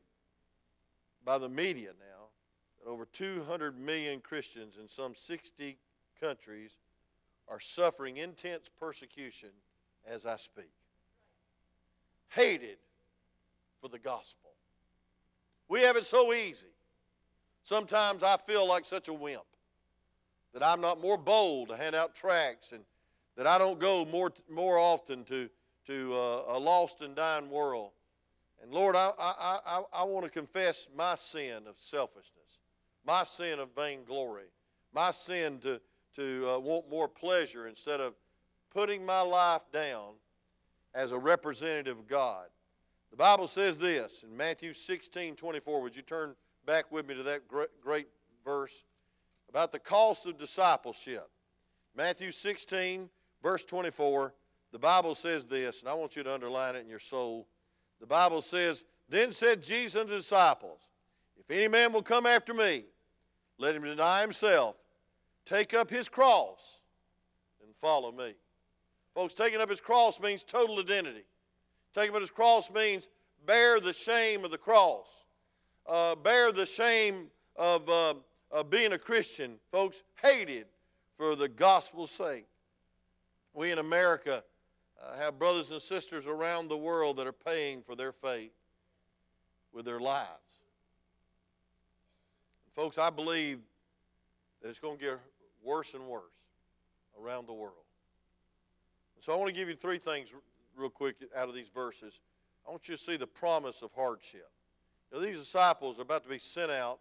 by 1.25 1.39
the 1.39 1.49
media 1.49 1.93
now 1.99 2.27
that 2.79 2.91
over 2.91 3.07
200 3.07 3.79
million 3.79 4.21
Christians 4.21 4.77
in 4.77 4.87
some 4.87 5.15
60 5.15 5.79
countries 6.21 6.77
are 7.51 7.61
suffering 7.61 8.17
intense 8.17 8.71
persecution 8.81 9.51
as 10.07 10.27
I 10.27 10.37
speak. 10.37 10.71
Hated 12.31 12.79
for 13.81 13.89
the 13.89 13.99
gospel. 13.99 14.51
We 15.69 15.83
have 15.83 15.97
it 15.97 16.05
so 16.05 16.33
easy. 16.33 16.67
Sometimes 17.63 18.23
I 18.23 18.37
feel 18.37 18.67
like 18.67 18.85
such 18.85 19.09
a 19.09 19.13
wimp 19.13 19.43
that 20.55 20.63
I'm 20.63 20.81
not 20.81 21.01
more 21.01 21.19
bold 21.19 21.69
to 21.69 21.77
hand 21.77 21.95
out 21.95 22.15
tracts 22.15 22.73
and 22.73 22.83
that 23.37 23.47
I 23.47 23.59
don't 23.59 23.79
go 23.79 24.05
more, 24.05 24.33
more 24.51 24.79
often 24.79 25.25
to, 25.25 25.49
to 25.87 26.15
uh, 26.15 26.45
a 26.49 26.59
lost 26.59 27.03
and 27.03 27.15
dying 27.15 27.51
world. 27.51 27.93
And 28.63 28.73
Lord, 28.73 28.97
I, 28.97 29.11
I, 29.19 29.59
I, 29.67 29.83
I 30.01 30.05
want 30.05 30.25
to 30.27 30.31
confess 30.31 30.89
my 30.97 31.15
sin 31.15 31.67
of 31.69 31.79
selfishness, 31.79 32.59
my 33.07 33.25
sin 33.25 33.61
of 33.61 33.69
vainglory, 33.77 34.51
my 34.93 35.13
sin 35.13 35.59
to, 35.61 35.81
to 36.19 36.51
uh, 36.51 36.59
want 36.59 36.91
more 36.91 37.07
pleasure 37.07 37.69
instead 37.69 38.01
of 38.01 38.15
putting 38.75 39.07
my 39.07 39.21
life 39.21 39.63
down 39.73 40.15
as 40.93 41.13
a 41.13 41.19
representative 41.19 41.97
of 41.97 42.09
God. 42.09 42.47
The 43.11 43.17
Bible 43.17 43.47
says 43.47 43.79
this 43.79 44.25
in 44.25 44.37
Matthew 44.37 44.73
16 44.73 45.37
24. 45.37 45.81
Would 45.81 45.95
you 45.95 46.03
turn 46.03 46.35
back 46.67 46.91
with 46.91 47.07
me 47.07 47.15
to 47.15 47.23
that 47.23 47.47
great, 47.47 47.69
great 47.81 48.09
verse 48.45 48.85
about 49.49 49.71
the 49.71 49.79
cost 49.79 50.27
of 50.27 50.37
discipleship? 50.39 51.31
Matthew 51.97 52.33
16, 52.33 53.09
verse 53.41 53.65
24. 53.65 54.35
The 54.73 54.79
Bible 54.79 55.15
says 55.15 55.45
this, 55.45 55.83
and 55.83 55.89
I 55.89 55.95
want 55.95 56.17
you 56.17 56.25
to 56.25 56.35
underline 56.35 56.75
it 56.75 56.81
in 56.81 56.89
your 56.89 56.99
soul. 56.99 57.47
The 58.01 58.07
Bible 58.07 58.43
says, 58.43 58.85
Then 59.09 59.31
said 59.31 59.63
Jesus 59.63 60.01
unto 60.01 60.11
the 60.11 60.17
disciples, 60.17 60.91
If 61.39 61.49
any 61.49 61.69
man 61.69 61.93
will 61.93 62.03
come 62.03 62.27
after 62.27 62.53
me, 62.53 62.85
let 63.57 63.77
him 63.77 63.85
deny 63.85 64.21
himself, 64.21 64.77
take 65.49 65.73
up 65.73 65.89
his 65.89 66.09
cross, 66.09 66.81
and 67.65 67.75
follow 67.75 68.13
me. 68.13 68.35
Folks, 69.15 69.35
taking 69.35 69.61
up 69.61 69.71
his 69.71 69.81
cross 69.81 70.21
means 70.21 70.45
total 70.45 70.79
identity. 70.79 71.25
Taking 71.95 72.15
up 72.15 72.21
his 72.21 72.31
cross 72.31 72.71
means 72.71 73.09
bear 73.47 73.81
the 73.81 73.93
shame 73.93 74.45
of 74.45 74.51
the 74.51 74.59
cross, 74.59 75.25
uh, 75.87 76.15
bear 76.17 76.53
the 76.53 76.67
shame 76.67 77.29
of, 77.57 77.89
uh, 77.89 78.15
of 78.51 78.69
being 78.69 78.93
a 78.93 78.99
Christian. 78.99 79.55
Folks, 79.73 80.03
hated 80.23 80.67
for 81.17 81.35
the 81.35 81.49
gospel's 81.49 82.11
sake. 82.11 82.47
We 83.55 83.73
in 83.73 83.79
America 83.79 84.45
uh, 85.03 85.17
have 85.17 85.39
brothers 85.39 85.71
and 85.71 85.81
sisters 85.81 86.27
around 86.27 86.69
the 86.69 86.77
world 86.77 87.17
that 87.17 87.27
are 87.27 87.33
paying 87.33 87.83
for 87.83 87.97
their 87.97 88.13
faith 88.13 88.53
with 89.73 89.87
their 89.87 90.01
lives. 90.01 90.29
Folks, 92.73 92.99
I 92.99 93.11
believe 93.11 93.59
that 94.63 94.69
it's 94.69 94.79
going 94.79 94.99
to 94.99 95.05
get 95.05 95.19
worse 95.69 95.93
and 95.93 96.07
worse 96.07 96.23
around 97.21 97.47
the 97.47 97.53
world. 97.53 97.85
so 99.21 99.35
I 99.35 99.37
want 99.37 99.49
to 99.49 99.55
give 99.55 99.69
you 99.69 99.77
three 99.77 99.99
things 99.99 100.35
real 100.75 100.89
quick 100.89 101.17
out 101.37 101.49
of 101.49 101.55
these 101.55 101.69
verses. 101.69 102.21
I 102.67 102.71
want 102.71 102.89
you 102.89 102.97
to 102.97 103.01
see 103.01 103.19
the 103.19 103.27
promise 103.27 103.83
of 103.83 103.93
hardship. 103.93 104.49
Now, 105.13 105.21
these 105.21 105.39
disciples 105.39 105.99
are 105.99 106.03
about 106.03 106.23
to 106.23 106.29
be 106.31 106.39
sent 106.39 106.71
out 106.71 107.01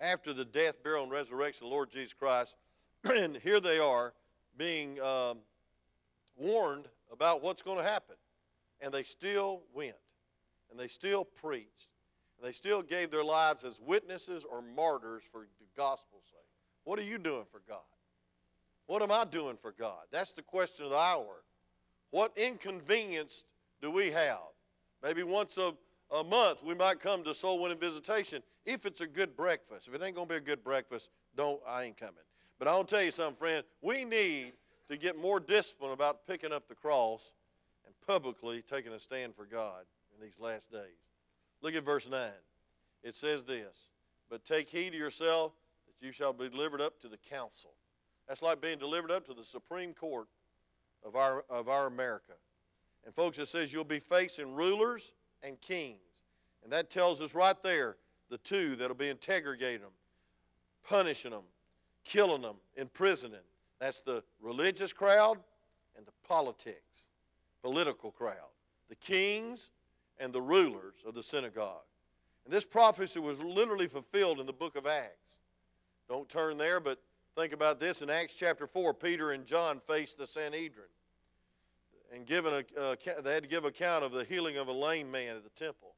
after 0.00 0.32
the 0.32 0.44
death, 0.44 0.82
burial, 0.82 1.04
and 1.04 1.12
resurrection 1.12 1.66
of 1.66 1.70
the 1.70 1.74
Lord 1.74 1.90
Jesus 1.90 2.12
Christ. 2.12 2.56
and 3.14 3.36
here 3.36 3.60
they 3.60 3.78
are 3.78 4.12
being 4.56 5.00
um, 5.00 5.38
warned 6.36 6.86
about 7.12 7.42
what's 7.42 7.62
going 7.62 7.78
to 7.78 7.84
happen. 7.84 8.16
And 8.80 8.92
they 8.92 9.04
still 9.04 9.62
went. 9.72 9.94
And 10.70 10.80
they 10.80 10.88
still 10.88 11.24
preached. 11.24 11.90
And 12.38 12.48
they 12.48 12.52
still 12.52 12.82
gave 12.82 13.10
their 13.10 13.24
lives 13.24 13.62
as 13.62 13.80
witnesses 13.80 14.44
or 14.50 14.62
martyrs 14.62 15.22
for 15.30 15.42
the 15.42 15.66
gospel's 15.76 16.24
sake. 16.24 16.40
What 16.84 16.98
are 16.98 17.04
you 17.04 17.18
doing 17.18 17.44
for 17.52 17.60
God? 17.68 17.78
What 18.90 19.02
am 19.02 19.12
I 19.12 19.22
doing 19.24 19.56
for 19.56 19.70
God? 19.70 20.00
That's 20.10 20.32
the 20.32 20.42
question 20.42 20.84
of 20.84 20.90
the 20.90 20.96
hour. 20.96 21.44
What 22.10 22.36
inconvenience 22.36 23.44
do 23.80 23.88
we 23.88 24.10
have? 24.10 24.40
Maybe 25.00 25.22
once 25.22 25.58
a, 25.58 25.74
a 26.12 26.24
month, 26.24 26.64
we 26.64 26.74
might 26.74 26.98
come 26.98 27.22
to 27.22 27.32
soul 27.32 27.62
winning 27.62 27.78
visitation 27.78 28.42
if 28.66 28.86
it's 28.86 29.00
a 29.00 29.06
good 29.06 29.36
breakfast. 29.36 29.86
If 29.86 29.94
it 29.94 30.02
ain't 30.02 30.16
going 30.16 30.26
to 30.26 30.34
be 30.34 30.38
a 30.38 30.40
good 30.40 30.64
breakfast, 30.64 31.10
don't, 31.36 31.60
I 31.68 31.84
ain't 31.84 31.98
coming. 31.98 32.24
But 32.58 32.66
I'll 32.66 32.82
tell 32.82 33.00
you 33.00 33.12
something, 33.12 33.36
friend. 33.36 33.64
We 33.80 34.04
need 34.04 34.54
to 34.88 34.96
get 34.96 35.16
more 35.16 35.38
discipline 35.38 35.92
about 35.92 36.26
picking 36.26 36.50
up 36.50 36.66
the 36.66 36.74
cross 36.74 37.32
and 37.86 37.94
publicly 38.08 38.60
taking 38.60 38.92
a 38.92 38.98
stand 38.98 39.36
for 39.36 39.44
God 39.44 39.84
in 40.16 40.20
these 40.20 40.40
last 40.40 40.72
days. 40.72 41.06
Look 41.62 41.76
at 41.76 41.84
verse 41.84 42.08
9. 42.10 42.28
It 43.04 43.14
says 43.14 43.44
this 43.44 43.88
But 44.28 44.44
take 44.44 44.68
heed 44.68 44.90
to 44.90 44.98
yourself 44.98 45.52
that 45.86 46.04
you 46.04 46.10
shall 46.10 46.32
be 46.32 46.48
delivered 46.48 46.80
up 46.80 46.98
to 47.02 47.08
the 47.08 47.18
council. 47.18 47.70
That's 48.30 48.42
like 48.42 48.60
being 48.60 48.78
delivered 48.78 49.10
up 49.10 49.26
to 49.26 49.34
the 49.34 49.42
Supreme 49.42 49.92
Court 49.92 50.28
of 51.04 51.16
our, 51.16 51.44
of 51.50 51.68
our 51.68 51.88
America. 51.88 52.34
And 53.04 53.12
folks, 53.12 53.40
it 53.40 53.48
says 53.48 53.72
you'll 53.72 53.82
be 53.82 53.98
facing 53.98 54.54
rulers 54.54 55.14
and 55.42 55.60
kings. 55.60 55.98
And 56.62 56.72
that 56.72 56.90
tells 56.90 57.20
us 57.22 57.34
right 57.34 57.60
there 57.60 57.96
the 58.28 58.38
two 58.38 58.76
that'll 58.76 58.94
be 58.94 59.08
interrogating 59.08 59.80
them, 59.80 59.90
punishing 60.88 61.32
them, 61.32 61.42
killing 62.04 62.42
them, 62.42 62.54
imprisoning. 62.76 63.40
That's 63.80 64.00
the 64.00 64.22
religious 64.40 64.92
crowd 64.92 65.38
and 65.96 66.06
the 66.06 66.12
politics, 66.22 67.08
political 67.62 68.12
crowd, 68.12 68.52
the 68.88 68.94
kings 68.94 69.70
and 70.20 70.32
the 70.32 70.40
rulers 70.40 71.02
of 71.04 71.14
the 71.14 71.22
synagogue. 71.24 71.82
And 72.44 72.54
this 72.54 72.64
prophecy 72.64 73.18
was 73.18 73.42
literally 73.42 73.88
fulfilled 73.88 74.38
in 74.38 74.46
the 74.46 74.52
book 74.52 74.76
of 74.76 74.86
Acts. 74.86 75.38
Don't 76.08 76.28
turn 76.28 76.58
there, 76.58 76.78
but 76.78 77.00
think 77.36 77.52
about 77.52 77.80
this. 77.80 78.02
In 78.02 78.10
Acts 78.10 78.34
chapter 78.34 78.66
4, 78.66 78.94
Peter 78.94 79.32
and 79.32 79.44
John 79.44 79.80
faced 79.80 80.18
the 80.18 80.26
Sanhedrin. 80.26 80.86
And 82.12 82.26
given 82.26 82.52
a, 82.52 82.80
uh, 82.80 82.96
they 83.22 83.34
had 83.34 83.44
to 83.44 83.48
give 83.48 83.64
account 83.64 84.04
of 84.04 84.12
the 84.12 84.24
healing 84.24 84.56
of 84.56 84.68
a 84.68 84.72
lame 84.72 85.10
man 85.10 85.36
at 85.36 85.44
the 85.44 85.64
temple. 85.64 85.94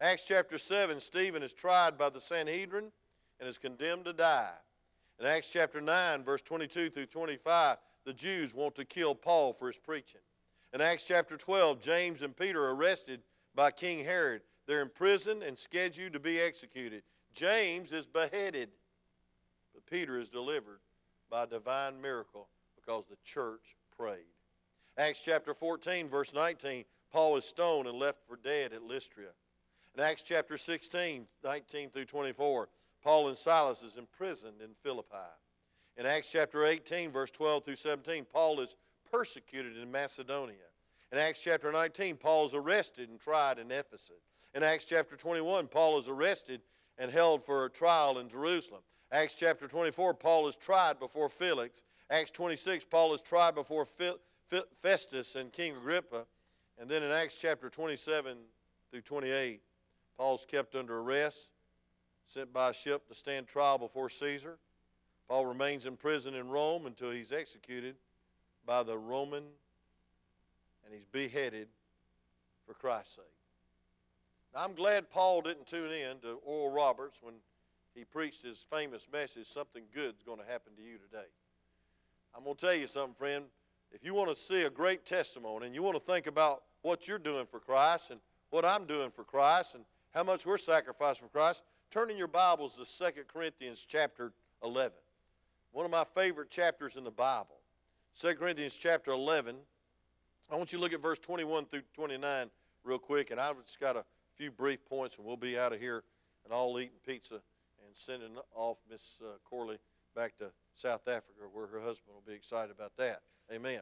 Acts 0.00 0.24
chapter 0.26 0.58
7, 0.58 1.00
Stephen 1.00 1.42
is 1.42 1.52
tried 1.52 1.98
by 1.98 2.10
the 2.10 2.20
Sanhedrin 2.20 2.92
and 3.40 3.48
is 3.48 3.58
condemned 3.58 4.04
to 4.04 4.12
die. 4.12 4.52
In 5.18 5.26
Acts 5.26 5.48
chapter 5.48 5.80
9, 5.80 6.22
verse 6.22 6.42
22 6.42 6.90
through 6.90 7.06
25, 7.06 7.78
the 8.04 8.12
Jews 8.12 8.54
want 8.54 8.74
to 8.76 8.84
kill 8.84 9.14
Paul 9.14 9.52
for 9.52 9.66
his 9.66 9.78
preaching. 9.78 10.20
In 10.74 10.80
Acts 10.80 11.06
chapter 11.06 11.36
12, 11.36 11.80
James 11.80 12.22
and 12.22 12.36
Peter 12.36 12.62
are 12.62 12.74
arrested 12.74 13.22
by 13.54 13.70
King 13.70 14.04
Herod. 14.04 14.42
They're 14.66 14.82
imprisoned 14.82 15.42
and 15.42 15.58
scheduled 15.58 16.12
to 16.12 16.20
be 16.20 16.38
executed. 16.38 17.02
James 17.32 17.92
is 17.92 18.06
beheaded, 18.06 18.68
Peter 19.90 20.18
is 20.18 20.28
delivered 20.28 20.80
by 21.30 21.44
a 21.44 21.46
divine 21.46 22.00
miracle 22.00 22.48
because 22.76 23.06
the 23.06 23.16
church 23.24 23.76
prayed. 23.96 24.26
Acts 24.98 25.22
chapter 25.22 25.52
14, 25.52 26.08
verse 26.08 26.32
19, 26.32 26.84
Paul 27.12 27.36
is 27.36 27.44
stoned 27.44 27.86
and 27.86 27.98
left 27.98 28.18
for 28.26 28.36
dead 28.36 28.72
at 28.72 28.82
Lystra. 28.82 29.24
In 29.94 30.02
Acts 30.02 30.22
chapter 30.22 30.56
16, 30.56 31.26
19 31.44 31.90
through 31.90 32.04
24, 32.04 32.68
Paul 33.02 33.28
and 33.28 33.36
Silas 33.36 33.82
is 33.82 33.96
imprisoned 33.96 34.60
in 34.60 34.70
Philippi. 34.82 35.16
In 35.96 36.06
Acts 36.06 36.30
chapter 36.30 36.64
18, 36.64 37.10
verse 37.10 37.30
12 37.30 37.64
through 37.64 37.76
17, 37.76 38.26
Paul 38.30 38.60
is 38.60 38.76
persecuted 39.10 39.76
in 39.76 39.90
Macedonia. 39.90 40.56
In 41.12 41.18
Acts 41.18 41.40
chapter 41.40 41.70
19, 41.70 42.16
Paul 42.16 42.46
is 42.46 42.54
arrested 42.54 43.08
and 43.08 43.20
tried 43.20 43.58
in 43.58 43.70
Ephesus. 43.70 44.26
In 44.54 44.62
Acts 44.62 44.84
chapter 44.84 45.16
21, 45.16 45.68
Paul 45.68 45.98
is 45.98 46.08
arrested 46.08 46.60
and 46.98 47.10
held 47.10 47.42
for 47.42 47.64
a 47.64 47.70
trial 47.70 48.18
in 48.18 48.28
Jerusalem. 48.28 48.82
Acts 49.16 49.34
chapter 49.34 49.66
24, 49.66 50.12
Paul 50.12 50.46
is 50.46 50.56
tried 50.56 50.98
before 50.98 51.30
Felix. 51.30 51.84
Acts 52.10 52.30
26, 52.32 52.84
Paul 52.84 53.14
is 53.14 53.22
tried 53.22 53.54
before 53.54 53.86
Festus 54.78 55.36
and 55.36 55.50
King 55.50 55.74
Agrippa. 55.74 56.26
And 56.78 56.86
then 56.86 57.02
in 57.02 57.10
Acts 57.10 57.38
chapter 57.38 57.70
27 57.70 58.36
through 58.90 59.00
28, 59.00 59.62
Paul's 60.18 60.44
kept 60.44 60.76
under 60.76 60.98
arrest, 60.98 61.48
sent 62.26 62.52
by 62.52 62.72
ship 62.72 63.08
to 63.08 63.14
stand 63.14 63.46
trial 63.46 63.78
before 63.78 64.10
Caesar. 64.10 64.58
Paul 65.28 65.46
remains 65.46 65.86
in 65.86 65.96
prison 65.96 66.34
in 66.34 66.50
Rome 66.50 66.84
until 66.84 67.10
he's 67.10 67.32
executed 67.32 67.96
by 68.66 68.82
the 68.82 68.98
Roman 68.98 69.44
and 70.84 70.92
he's 70.92 71.06
beheaded 71.06 71.68
for 72.66 72.74
Christ's 72.74 73.16
sake. 73.16 73.24
Now, 74.54 74.64
I'm 74.64 74.74
glad 74.74 75.08
Paul 75.08 75.40
didn't 75.40 75.66
tune 75.66 75.90
in 75.90 76.18
to 76.18 76.38
Oral 76.44 76.70
Roberts 76.70 77.20
when 77.22 77.36
he 77.96 78.04
preached 78.04 78.42
his 78.42 78.64
famous 78.70 79.08
message, 79.12 79.46
Something 79.46 79.84
Good's 79.94 80.22
Going 80.22 80.38
to 80.38 80.44
Happen 80.44 80.74
to 80.76 80.82
You 80.82 80.98
Today. 80.98 81.26
I'm 82.36 82.44
going 82.44 82.56
to 82.56 82.66
tell 82.66 82.74
you 82.74 82.86
something, 82.86 83.14
friend 83.14 83.44
if 83.92 84.04
you 84.04 84.14
want 84.14 84.28
to 84.28 84.34
see 84.34 84.62
a 84.62 84.70
great 84.70 85.04
testimony 85.04 85.66
and 85.66 85.74
you 85.74 85.82
want 85.82 85.96
to 85.96 86.02
think 86.02 86.26
about 86.26 86.62
what 86.82 87.08
you're 87.08 87.18
doing 87.18 87.46
for 87.46 87.58
Christ 87.60 88.10
and 88.10 88.20
what 88.50 88.64
I'm 88.64 88.84
doing 88.84 89.10
for 89.10 89.24
Christ 89.24 89.74
and 89.74 89.84
how 90.14 90.22
much 90.22 90.46
we're 90.46 90.58
sacrificing 90.58 91.28
for 91.28 91.38
Christ, 91.38 91.62
turn 91.90 92.10
in 92.10 92.16
your 92.16 92.28
Bibles 92.28 92.76
to 92.76 93.12
2 93.12 93.22
Corinthians 93.26 93.86
chapter 93.88 94.32
11. 94.62 94.92
One 95.72 95.84
of 95.84 95.90
my 95.90 96.04
favorite 96.04 96.50
chapters 96.50 96.96
in 96.96 97.04
the 97.04 97.10
Bible. 97.10 97.56
2 98.20 98.34
Corinthians 98.34 98.76
chapter 98.76 99.10
11. 99.10 99.56
I 100.50 100.56
want 100.56 100.72
you 100.72 100.78
to 100.78 100.82
look 100.82 100.92
at 100.92 101.00
verse 101.00 101.18
21 101.18 101.66
through 101.66 101.82
29 101.94 102.50
real 102.84 102.98
quick, 102.98 103.30
and 103.30 103.40
I've 103.40 103.62
just 103.64 103.80
got 103.80 103.96
a 103.96 104.04
few 104.36 104.50
brief 104.50 104.84
points, 104.84 105.18
and 105.18 105.26
we'll 105.26 105.36
be 105.36 105.58
out 105.58 105.72
of 105.72 105.80
here 105.80 106.04
and 106.44 106.52
all 106.52 106.78
eating 106.78 106.98
pizza 107.06 107.40
sending 107.96 108.36
off 108.54 108.78
Miss 108.90 109.20
uh, 109.24 109.38
Corley 109.48 109.78
back 110.14 110.36
to 110.38 110.50
South 110.74 111.08
Africa, 111.08 111.40
where 111.52 111.66
her 111.66 111.80
husband 111.80 112.14
will 112.14 112.24
be 112.26 112.34
excited 112.34 112.70
about 112.70 112.96
that. 112.96 113.20
Amen. 113.52 113.80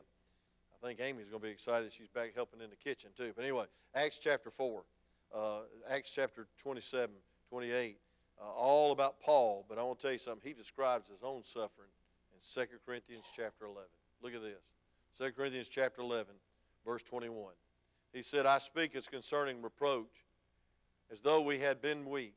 I 0.72 0.86
think 0.86 1.00
Amy's 1.00 1.28
going 1.28 1.40
to 1.40 1.46
be 1.46 1.52
excited. 1.52 1.92
She's 1.92 2.08
back 2.08 2.34
helping 2.34 2.60
in 2.60 2.70
the 2.70 2.76
kitchen 2.76 3.10
too. 3.16 3.32
But 3.34 3.42
anyway, 3.44 3.64
Acts 3.94 4.18
chapter 4.18 4.50
4, 4.50 4.84
uh, 5.34 5.58
Acts 5.90 6.12
chapter 6.14 6.46
27, 6.58 7.14
28, 7.48 7.98
uh, 8.40 8.44
all 8.44 8.92
about 8.92 9.20
Paul. 9.20 9.64
But 9.68 9.78
I 9.78 9.82
want 9.82 9.98
to 10.00 10.02
tell 10.02 10.12
you 10.12 10.18
something. 10.18 10.46
He 10.46 10.54
describes 10.54 11.08
his 11.08 11.22
own 11.22 11.42
suffering 11.44 11.88
in 12.32 12.62
2 12.62 12.66
Corinthians 12.86 13.30
chapter 13.34 13.64
11. 13.64 13.82
Look 14.22 14.34
at 14.34 14.42
this 14.42 14.62
2 15.18 15.32
Corinthians 15.32 15.68
chapter 15.68 16.02
11, 16.02 16.34
verse 16.84 17.02
21. 17.02 17.52
He 18.12 18.22
said, 18.22 18.46
I 18.46 18.58
speak 18.58 18.94
as 18.94 19.08
concerning 19.08 19.62
reproach, 19.62 20.24
as 21.10 21.20
though 21.20 21.40
we 21.40 21.58
had 21.58 21.80
been 21.80 22.08
weak. 22.08 22.34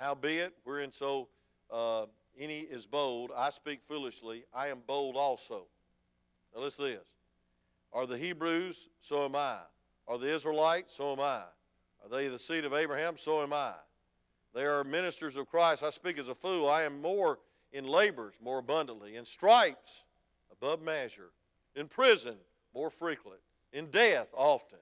Howbeit, 0.00 0.54
wherein 0.64 0.90
so 0.90 1.28
uh, 1.70 2.06
any 2.38 2.60
is 2.60 2.86
bold, 2.86 3.30
I 3.36 3.50
speak 3.50 3.80
foolishly, 3.84 4.44
I 4.54 4.68
am 4.68 4.78
bold 4.86 5.14
also. 5.16 5.66
Now 6.54 6.62
listen 6.62 6.86
to 6.86 6.92
this. 6.92 7.14
Are 7.92 8.06
the 8.06 8.16
Hebrews? 8.16 8.88
So 8.98 9.24
am 9.24 9.36
I. 9.36 9.58
Are 10.08 10.18
the 10.18 10.32
Israelites? 10.32 10.94
So 10.94 11.12
am 11.12 11.20
I. 11.20 11.42
Are 12.02 12.08
they 12.10 12.28
the 12.28 12.38
seed 12.38 12.64
of 12.64 12.72
Abraham? 12.72 13.18
So 13.18 13.42
am 13.42 13.52
I. 13.52 13.74
They 14.54 14.64
are 14.64 14.82
ministers 14.84 15.36
of 15.36 15.48
Christ. 15.48 15.84
I 15.84 15.90
speak 15.90 16.18
as 16.18 16.28
a 16.28 16.34
fool. 16.34 16.68
I 16.68 16.82
am 16.82 17.00
more 17.02 17.38
in 17.72 17.86
labors 17.86 18.40
more 18.42 18.58
abundantly, 18.58 19.16
in 19.16 19.24
stripes 19.24 20.04
above 20.50 20.82
measure, 20.82 21.30
in 21.76 21.86
prison 21.86 22.36
more 22.74 22.90
frequent, 22.90 23.40
in 23.72 23.86
death 23.90 24.28
often. 24.34 24.78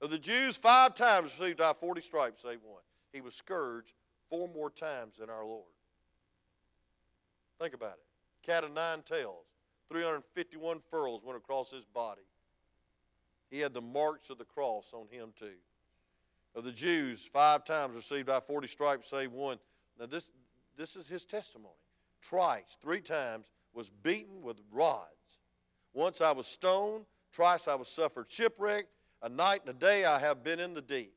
Of 0.00 0.10
the 0.10 0.18
Jews, 0.18 0.56
five 0.56 0.94
times 0.94 1.36
received 1.38 1.60
I 1.60 1.72
forty 1.72 2.00
stripes, 2.00 2.42
save 2.42 2.60
one. 2.62 2.82
He 3.12 3.20
was 3.20 3.34
scourged 3.34 3.94
four 4.30 4.48
more 4.48 4.70
times 4.70 5.18
than 5.18 5.28
our 5.28 5.44
Lord. 5.44 5.64
Think 7.60 7.74
about 7.74 7.94
it. 7.94 8.46
Cat 8.46 8.64
of 8.64 8.72
nine 8.72 9.02
tails. 9.02 9.44
351 9.90 10.80
furrows 10.88 11.20
went 11.24 11.36
across 11.36 11.70
his 11.70 11.84
body. 11.84 12.22
He 13.50 13.58
had 13.58 13.74
the 13.74 13.82
marks 13.82 14.30
of 14.30 14.38
the 14.38 14.44
cross 14.44 14.92
on 14.94 15.08
him 15.10 15.32
too. 15.36 15.58
Of 16.54 16.64
the 16.64 16.72
Jews, 16.72 17.24
five 17.24 17.64
times 17.64 17.94
received 17.94 18.30
I 18.30 18.40
40 18.40 18.68
stripes, 18.68 19.10
save 19.10 19.32
one. 19.32 19.58
Now 19.98 20.06
this, 20.06 20.30
this 20.76 20.96
is 20.96 21.08
his 21.08 21.24
testimony. 21.24 21.74
Twice, 22.22 22.78
three 22.80 23.00
times, 23.00 23.50
was 23.74 23.90
beaten 23.90 24.42
with 24.42 24.60
rods. 24.72 25.40
Once 25.92 26.20
I 26.20 26.32
was 26.32 26.46
stoned. 26.46 27.04
Twice 27.32 27.68
I 27.68 27.74
was 27.74 27.88
suffered 27.88 28.30
shipwreck. 28.30 28.86
A 29.22 29.28
night 29.28 29.60
and 29.66 29.70
a 29.70 29.78
day 29.78 30.04
I 30.04 30.18
have 30.18 30.42
been 30.42 30.60
in 30.60 30.74
the 30.74 30.80
deep, 30.80 31.12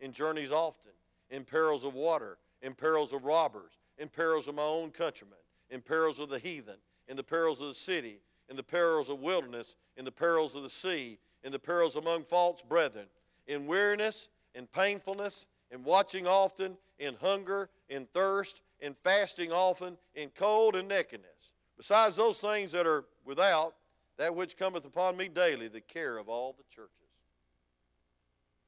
in 0.00 0.12
journeys 0.12 0.52
often, 0.52 0.92
in 1.30 1.44
perils 1.44 1.84
of 1.84 1.94
water, 1.94 2.38
in 2.62 2.74
perils 2.74 3.12
of 3.12 3.24
robbers, 3.24 3.78
in 3.98 4.08
perils 4.08 4.48
of 4.48 4.54
my 4.54 4.62
own 4.62 4.90
countrymen, 4.90 5.38
in 5.70 5.80
perils 5.80 6.18
of 6.18 6.28
the 6.28 6.38
heathen, 6.38 6.76
in 7.08 7.16
the 7.16 7.22
perils 7.22 7.60
of 7.60 7.68
the 7.68 7.74
city, 7.74 8.20
in 8.48 8.56
the 8.56 8.62
perils 8.62 9.08
of 9.08 9.20
wilderness, 9.20 9.76
in 9.96 10.04
the 10.04 10.12
perils 10.12 10.54
of 10.54 10.62
the 10.62 10.68
sea, 10.68 11.18
in 11.44 11.52
the 11.52 11.58
perils 11.58 11.96
among 11.96 12.24
false 12.24 12.62
brethren, 12.62 13.06
in 13.46 13.66
weariness, 13.66 14.28
in 14.54 14.66
painfulness, 14.66 15.46
in 15.70 15.84
watching 15.84 16.26
often, 16.26 16.76
in 16.98 17.14
hunger, 17.16 17.68
in 17.88 18.06
thirst, 18.06 18.62
in 18.80 18.94
fasting 19.02 19.52
often, 19.52 19.96
in 20.14 20.30
cold 20.30 20.76
and 20.76 20.88
nakedness. 20.88 21.52
Besides 21.76 22.16
those 22.16 22.38
things 22.38 22.72
that 22.72 22.86
are 22.86 23.04
without, 23.24 23.74
that 24.16 24.34
which 24.34 24.56
cometh 24.56 24.84
upon 24.84 25.16
me 25.16 25.28
daily, 25.28 25.68
the 25.68 25.80
care 25.80 26.18
of 26.18 26.28
all 26.28 26.54
the 26.56 26.64
churches. 26.74 26.92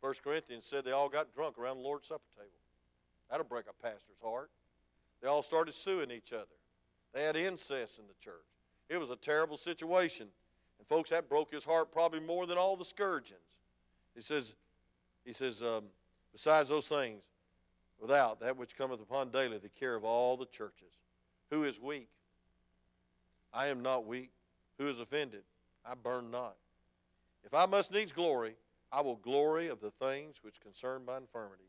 First 0.00 0.22
Corinthians 0.22 0.64
said 0.64 0.84
they 0.84 0.92
all 0.92 1.08
got 1.08 1.34
drunk 1.34 1.58
around 1.58 1.78
the 1.78 1.82
Lord's 1.82 2.06
Supper 2.06 2.22
table. 2.36 2.50
That'll 3.30 3.46
break 3.46 3.66
a 3.68 3.82
pastor's 3.82 4.20
heart. 4.22 4.50
They 5.22 5.28
all 5.28 5.42
started 5.42 5.72
suing 5.72 6.10
each 6.10 6.32
other. 6.32 6.46
They 7.12 7.24
had 7.24 7.36
incest 7.36 7.98
in 7.98 8.06
the 8.06 8.14
church. 8.22 8.34
It 8.88 8.98
was 8.98 9.10
a 9.10 9.16
terrible 9.16 9.56
situation. 9.56 10.28
And 10.78 10.86
folks, 10.86 11.10
that 11.10 11.28
broke 11.28 11.52
his 11.52 11.64
heart 11.64 11.92
probably 11.92 12.20
more 12.20 12.46
than 12.46 12.58
all 12.58 12.76
the 12.76 12.84
scourgings. 12.84 13.40
He 14.14 14.22
says, 14.22 14.54
he 15.24 15.32
says, 15.32 15.62
um, 15.62 15.84
Besides 16.32 16.68
those 16.68 16.86
things, 16.86 17.22
without 18.00 18.40
that 18.40 18.56
which 18.56 18.76
cometh 18.76 19.00
upon 19.02 19.30
daily, 19.30 19.58
the 19.58 19.68
care 19.68 19.94
of 19.94 20.04
all 20.04 20.36
the 20.36 20.46
churches. 20.46 20.98
Who 21.50 21.64
is 21.64 21.80
weak? 21.80 22.08
I 23.52 23.66
am 23.66 23.82
not 23.82 24.06
weak. 24.06 24.30
Who 24.78 24.88
is 24.88 25.00
offended? 25.00 25.42
I 25.84 25.94
burn 25.94 26.30
not. 26.30 26.56
If 27.44 27.52
I 27.52 27.66
must 27.66 27.92
needs 27.92 28.12
glory, 28.12 28.54
I 28.92 29.00
will 29.00 29.16
glory 29.16 29.68
of 29.68 29.80
the 29.80 29.90
things 29.90 30.36
which 30.42 30.60
concern 30.60 31.04
my 31.04 31.16
infirmities. 31.16 31.66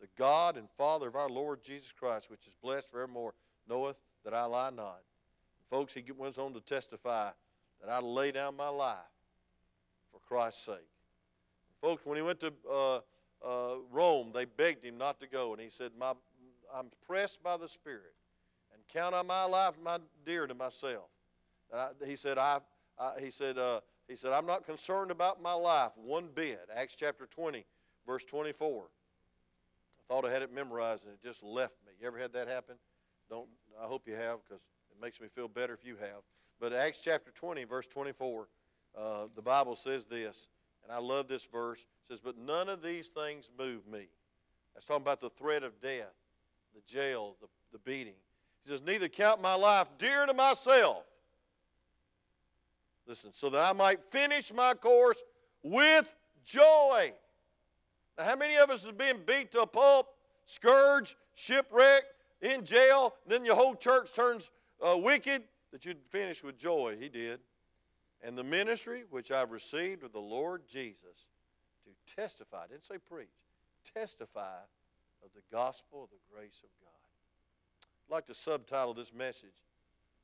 The 0.00 0.08
God 0.16 0.56
and 0.56 0.68
Father 0.70 1.08
of 1.08 1.16
our 1.16 1.28
Lord 1.28 1.62
Jesus 1.62 1.92
Christ, 1.92 2.30
which 2.30 2.46
is 2.46 2.54
blessed 2.62 2.90
forevermore, 2.90 3.34
knoweth 3.68 3.98
that 4.24 4.34
I 4.34 4.44
lie 4.44 4.70
not. 4.70 5.00
Folks, 5.68 5.92
he 5.92 6.02
went 6.16 6.38
on 6.38 6.54
to 6.54 6.60
testify 6.60 7.30
that 7.80 7.90
I 7.90 8.00
lay 8.00 8.32
down 8.32 8.56
my 8.56 8.68
life 8.68 8.96
for 10.10 10.18
Christ's 10.20 10.64
sake. 10.64 10.88
Folks, 11.80 12.04
when 12.04 12.16
he 12.16 12.22
went 12.22 12.40
to 12.40 12.52
uh, 12.70 13.00
uh, 13.44 13.76
Rome, 13.90 14.32
they 14.34 14.44
begged 14.44 14.84
him 14.84 14.98
not 14.98 15.20
to 15.20 15.26
go, 15.26 15.52
and 15.52 15.60
he 15.60 15.70
said, 15.70 15.92
my, 15.98 16.12
I'm 16.74 16.90
pressed 17.06 17.42
by 17.42 17.56
the 17.56 17.68
Spirit, 17.68 18.14
and 18.74 18.82
count 18.92 19.14
on 19.14 19.26
my 19.26 19.44
life 19.44 19.74
my 19.82 19.98
dear 20.24 20.46
to 20.46 20.54
myself. 20.54 21.08
I, 21.74 21.90
he 22.04 22.16
said, 22.16 22.36
I, 22.36 22.60
I 22.98 23.20
he 23.20 23.30
said, 23.30 23.58
uh, 23.58 23.80
he 24.08 24.16
said, 24.16 24.32
I'm 24.32 24.46
not 24.46 24.64
concerned 24.64 25.10
about 25.10 25.40
my 25.40 25.52
life 25.52 25.92
one 25.96 26.28
bit. 26.34 26.68
Acts 26.74 26.96
chapter 26.96 27.26
20, 27.26 27.64
verse 28.06 28.24
24. 28.24 28.88
Thought 30.10 30.24
I 30.24 30.32
had 30.32 30.42
it 30.42 30.52
memorized, 30.52 31.04
and 31.04 31.14
it 31.14 31.22
just 31.22 31.44
left 31.44 31.76
me. 31.86 31.92
You 32.00 32.08
ever 32.08 32.18
had 32.18 32.32
that 32.32 32.48
happen? 32.48 32.74
Don't. 33.28 33.46
I 33.80 33.86
hope 33.86 34.08
you 34.08 34.16
have, 34.16 34.40
because 34.44 34.66
it 34.90 35.00
makes 35.00 35.20
me 35.20 35.28
feel 35.28 35.46
better 35.46 35.72
if 35.72 35.84
you 35.84 35.94
have. 36.00 36.22
But 36.58 36.72
Acts 36.72 36.98
chapter 37.00 37.30
20, 37.30 37.62
verse 37.62 37.86
24, 37.86 38.48
uh, 38.98 39.26
the 39.36 39.40
Bible 39.40 39.76
says 39.76 40.06
this, 40.06 40.48
and 40.82 40.90
I 40.90 40.98
love 40.98 41.28
this 41.28 41.44
verse. 41.44 41.82
It 41.82 42.08
says, 42.08 42.20
But 42.20 42.36
none 42.36 42.68
of 42.68 42.82
these 42.82 43.06
things 43.06 43.52
move 43.56 43.86
me. 43.86 44.08
That's 44.74 44.84
talking 44.84 45.02
about 45.02 45.20
the 45.20 45.28
threat 45.28 45.62
of 45.62 45.80
death, 45.80 46.12
the 46.74 46.80
jail, 46.92 47.36
the, 47.40 47.46
the 47.70 47.78
beating. 47.78 48.14
He 48.64 48.68
says, 48.68 48.82
Neither 48.82 49.06
count 49.06 49.40
my 49.40 49.54
life 49.54 49.86
dear 49.96 50.26
to 50.26 50.34
myself. 50.34 51.04
Listen, 53.06 53.32
so 53.32 53.48
that 53.50 53.62
I 53.62 53.72
might 53.74 54.02
finish 54.02 54.52
my 54.52 54.74
course 54.74 55.22
with 55.62 56.12
joy. 56.44 57.12
Now, 58.20 58.26
how 58.26 58.36
many 58.36 58.56
of 58.56 58.68
us 58.68 58.84
have 58.84 58.98
been 58.98 59.16
beat 59.26 59.50
to 59.52 59.62
a 59.62 59.66
pulp, 59.66 60.08
scourged, 60.44 61.14
shipwrecked, 61.34 62.04
in 62.42 62.66
jail, 62.66 63.14
then 63.26 63.46
your 63.46 63.54
whole 63.54 63.74
church 63.74 64.14
turns 64.14 64.50
uh, 64.86 64.94
wicked, 64.98 65.42
that 65.72 65.86
you'd 65.86 66.02
finish 66.10 66.44
with 66.44 66.58
joy. 66.58 66.98
He 67.00 67.08
did. 67.08 67.40
And 68.22 68.36
the 68.36 68.44
ministry 68.44 69.04
which 69.08 69.32
I've 69.32 69.52
received 69.52 70.02
of 70.02 70.12
the 70.12 70.20
Lord 70.20 70.68
Jesus 70.68 71.28
to 71.84 72.14
testify, 72.14 72.64
I 72.64 72.66
didn't 72.66 72.84
say 72.84 72.96
preach, 72.98 73.28
testify 73.94 74.58
of 75.24 75.30
the 75.34 75.42
gospel 75.50 76.04
of 76.04 76.10
the 76.10 76.18
grace 76.30 76.62
of 76.62 76.68
God. 76.78 76.90
I'd 78.06 78.14
like 78.14 78.26
to 78.26 78.34
subtitle 78.34 78.92
this 78.92 79.14
message, 79.14 79.48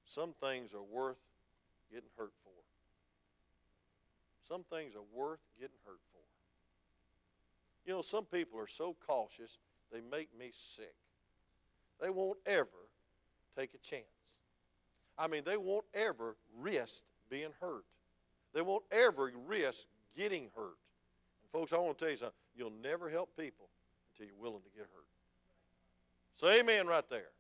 Some 0.05 0.35
Things 0.35 0.75
Are 0.75 0.83
Worth 0.83 1.23
Getting 1.91 2.11
Hurt 2.19 2.33
For. 2.45 2.51
Some 4.47 4.65
things 4.65 4.95
are 4.95 5.19
worth 5.19 5.41
getting 5.59 5.79
hurt 5.87 6.01
for. 6.13 6.16
You 7.87 7.95
know, 7.95 8.03
some 8.03 8.25
people 8.25 8.59
are 8.59 8.67
so 8.67 8.97
cautious, 9.07 9.59
they 9.93 10.01
make 10.01 10.29
me 10.39 10.51
sick. 10.53 10.95
They 12.01 12.11
won't 12.11 12.39
ever 12.45 12.67
take 13.57 13.71
a 13.75 13.79
chance. 13.79 14.41
I 15.17 15.29
mean, 15.29 15.43
they 15.45 15.57
won't 15.57 15.87
ever 15.95 16.37
risk 16.59 17.05
being 17.31 17.51
hurt. 17.61 17.85
They 18.53 18.63
won't 18.63 18.85
ever 18.91 19.33
risk 19.47 19.87
getting 20.17 20.49
hurt. 20.55 20.77
And 21.43 21.51
folks, 21.53 21.73
I 21.73 21.79
want 21.79 21.97
to 21.99 22.05
tell 22.05 22.11
you 22.11 22.17
something. 22.17 22.35
You'll 22.57 22.73
never 22.83 23.09
help 23.09 23.31
people 23.37 23.69
until 24.13 24.27
you're 24.27 24.43
willing 24.43 24.63
to 24.63 24.71
get 24.77 24.87
hurt. 24.93 25.07
Say 26.37 26.61
amen 26.61 26.87
right 26.87 27.09
there. 27.09 27.31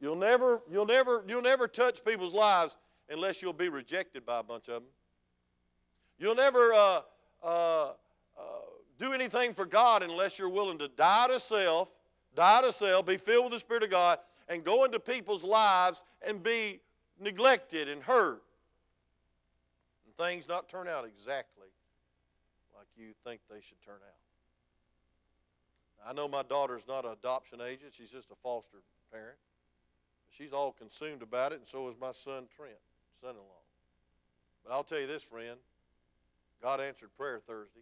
You'll 0.00 0.16
never, 0.16 0.62
you'll 0.70 0.86
never, 0.86 1.24
you'll 1.26 1.42
never 1.42 1.66
touch 1.68 2.04
people's 2.04 2.34
lives 2.34 2.76
unless 3.08 3.40
you'll 3.40 3.52
be 3.52 3.68
rejected 3.68 4.26
by 4.26 4.40
a 4.40 4.42
bunch 4.42 4.68
of 4.68 4.74
them. 4.74 4.84
You'll 6.18 6.34
never 6.34 6.72
uh, 6.72 7.00
uh, 7.42 7.90
uh, 8.38 8.42
do 9.02 9.12
anything 9.12 9.52
for 9.52 9.66
God 9.66 10.02
unless 10.02 10.38
you're 10.38 10.48
willing 10.48 10.78
to 10.78 10.88
die 10.88 11.28
to 11.28 11.40
self 11.40 11.92
die 12.34 12.62
to 12.62 12.72
self, 12.72 13.06
be 13.06 13.16
filled 13.16 13.44
with 13.44 13.52
the 13.52 13.58
Spirit 13.58 13.82
of 13.82 13.90
God, 13.90 14.18
and 14.48 14.64
go 14.64 14.84
into 14.84 14.98
people's 14.98 15.44
lives 15.44 16.02
and 16.26 16.42
be 16.42 16.80
neglected 17.20 17.88
and 17.88 18.02
hurt. 18.02 18.42
And 20.06 20.16
things 20.16 20.48
not 20.48 20.68
turn 20.68 20.88
out 20.88 21.04
exactly 21.04 21.68
like 22.76 22.86
you 22.96 23.12
think 23.24 23.40
they 23.50 23.60
should 23.60 23.80
turn 23.82 23.96
out. 23.96 24.18
I 26.08 26.12
know 26.12 26.26
my 26.26 26.42
daughter's 26.42 26.88
not 26.88 27.04
an 27.04 27.12
adoption 27.12 27.60
agent, 27.60 27.94
she's 27.94 28.10
just 28.10 28.30
a 28.30 28.36
foster 28.42 28.78
parent. 29.12 29.38
She's 30.30 30.52
all 30.52 30.72
consumed 30.72 31.22
about 31.22 31.52
it, 31.52 31.58
and 31.58 31.68
so 31.68 31.86
is 31.88 31.94
my 32.00 32.12
son 32.12 32.44
Trent, 32.56 32.72
son 33.20 33.30
in 33.30 33.36
law. 33.36 33.62
But 34.64 34.72
I'll 34.72 34.84
tell 34.84 34.98
you 34.98 35.06
this, 35.06 35.22
friend 35.22 35.58
God 36.62 36.80
answered 36.80 37.10
prayer 37.16 37.40
Thursday. 37.40 37.80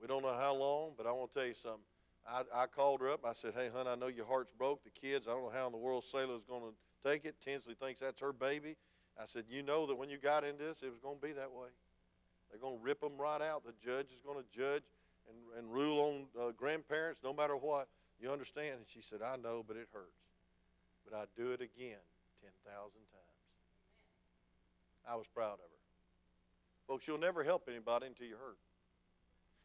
We 0.00 0.06
don't 0.06 0.22
know 0.22 0.34
how 0.34 0.54
long, 0.54 0.92
but 0.96 1.06
I 1.06 1.12
want 1.12 1.32
to 1.32 1.38
tell 1.38 1.48
you 1.48 1.54
something. 1.54 1.80
I, 2.28 2.42
I 2.54 2.66
called 2.66 3.00
her 3.00 3.10
up. 3.10 3.24
I 3.24 3.32
said, 3.32 3.54
Hey, 3.54 3.70
hon, 3.74 3.86
I 3.86 3.94
know 3.94 4.08
your 4.08 4.26
heart's 4.26 4.52
broke. 4.52 4.82
The 4.84 4.90
kids, 4.90 5.28
I 5.28 5.32
don't 5.32 5.44
know 5.44 5.52
how 5.54 5.66
in 5.66 5.72
the 5.72 5.78
world 5.78 6.04
Salah's 6.04 6.44
going 6.44 6.62
to 6.62 7.08
take 7.08 7.24
it. 7.24 7.36
Tinsley 7.40 7.74
thinks 7.74 8.00
that's 8.00 8.20
her 8.20 8.32
baby. 8.32 8.76
I 9.20 9.26
said, 9.26 9.44
You 9.48 9.62
know 9.62 9.86
that 9.86 9.94
when 9.94 10.10
you 10.10 10.18
got 10.18 10.44
into 10.44 10.64
this, 10.64 10.82
it 10.82 10.90
was 10.90 10.98
going 10.98 11.16
to 11.16 11.22
be 11.22 11.32
that 11.32 11.52
way. 11.52 11.68
They're 12.50 12.60
going 12.60 12.78
to 12.78 12.82
rip 12.82 13.00
them 13.00 13.16
right 13.18 13.42
out. 13.42 13.64
The 13.64 13.74
judge 13.82 14.12
is 14.12 14.22
going 14.22 14.38
to 14.38 14.44
judge 14.56 14.82
and, 15.28 15.58
and 15.58 15.72
rule 15.72 16.00
on 16.00 16.26
uh, 16.40 16.52
grandparents 16.52 17.20
no 17.22 17.32
matter 17.32 17.56
what. 17.56 17.88
You 18.20 18.30
understand? 18.30 18.76
And 18.78 18.86
she 18.86 19.02
said, 19.02 19.20
I 19.22 19.36
know, 19.36 19.64
but 19.66 19.76
it 19.76 19.88
hurts. 19.92 20.30
But 21.04 21.16
I'd 21.18 21.28
do 21.36 21.52
it 21.52 21.60
again 21.60 22.02
10,000 22.42 22.52
times. 22.64 23.26
I 25.08 25.14
was 25.16 25.26
proud 25.28 25.54
of 25.54 25.60
her. 25.60 25.76
Folks, 26.86 27.06
you'll 27.06 27.18
never 27.18 27.42
help 27.42 27.68
anybody 27.68 28.06
until 28.06 28.26
you're 28.26 28.38
hurt. 28.38 28.58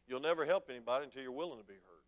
You'll 0.06 0.20
never 0.20 0.44
help 0.44 0.68
anybody 0.68 1.04
until 1.04 1.22
you're 1.22 1.32
willing 1.32 1.58
to 1.58 1.64
be 1.64 1.74
hurt. 1.74 2.04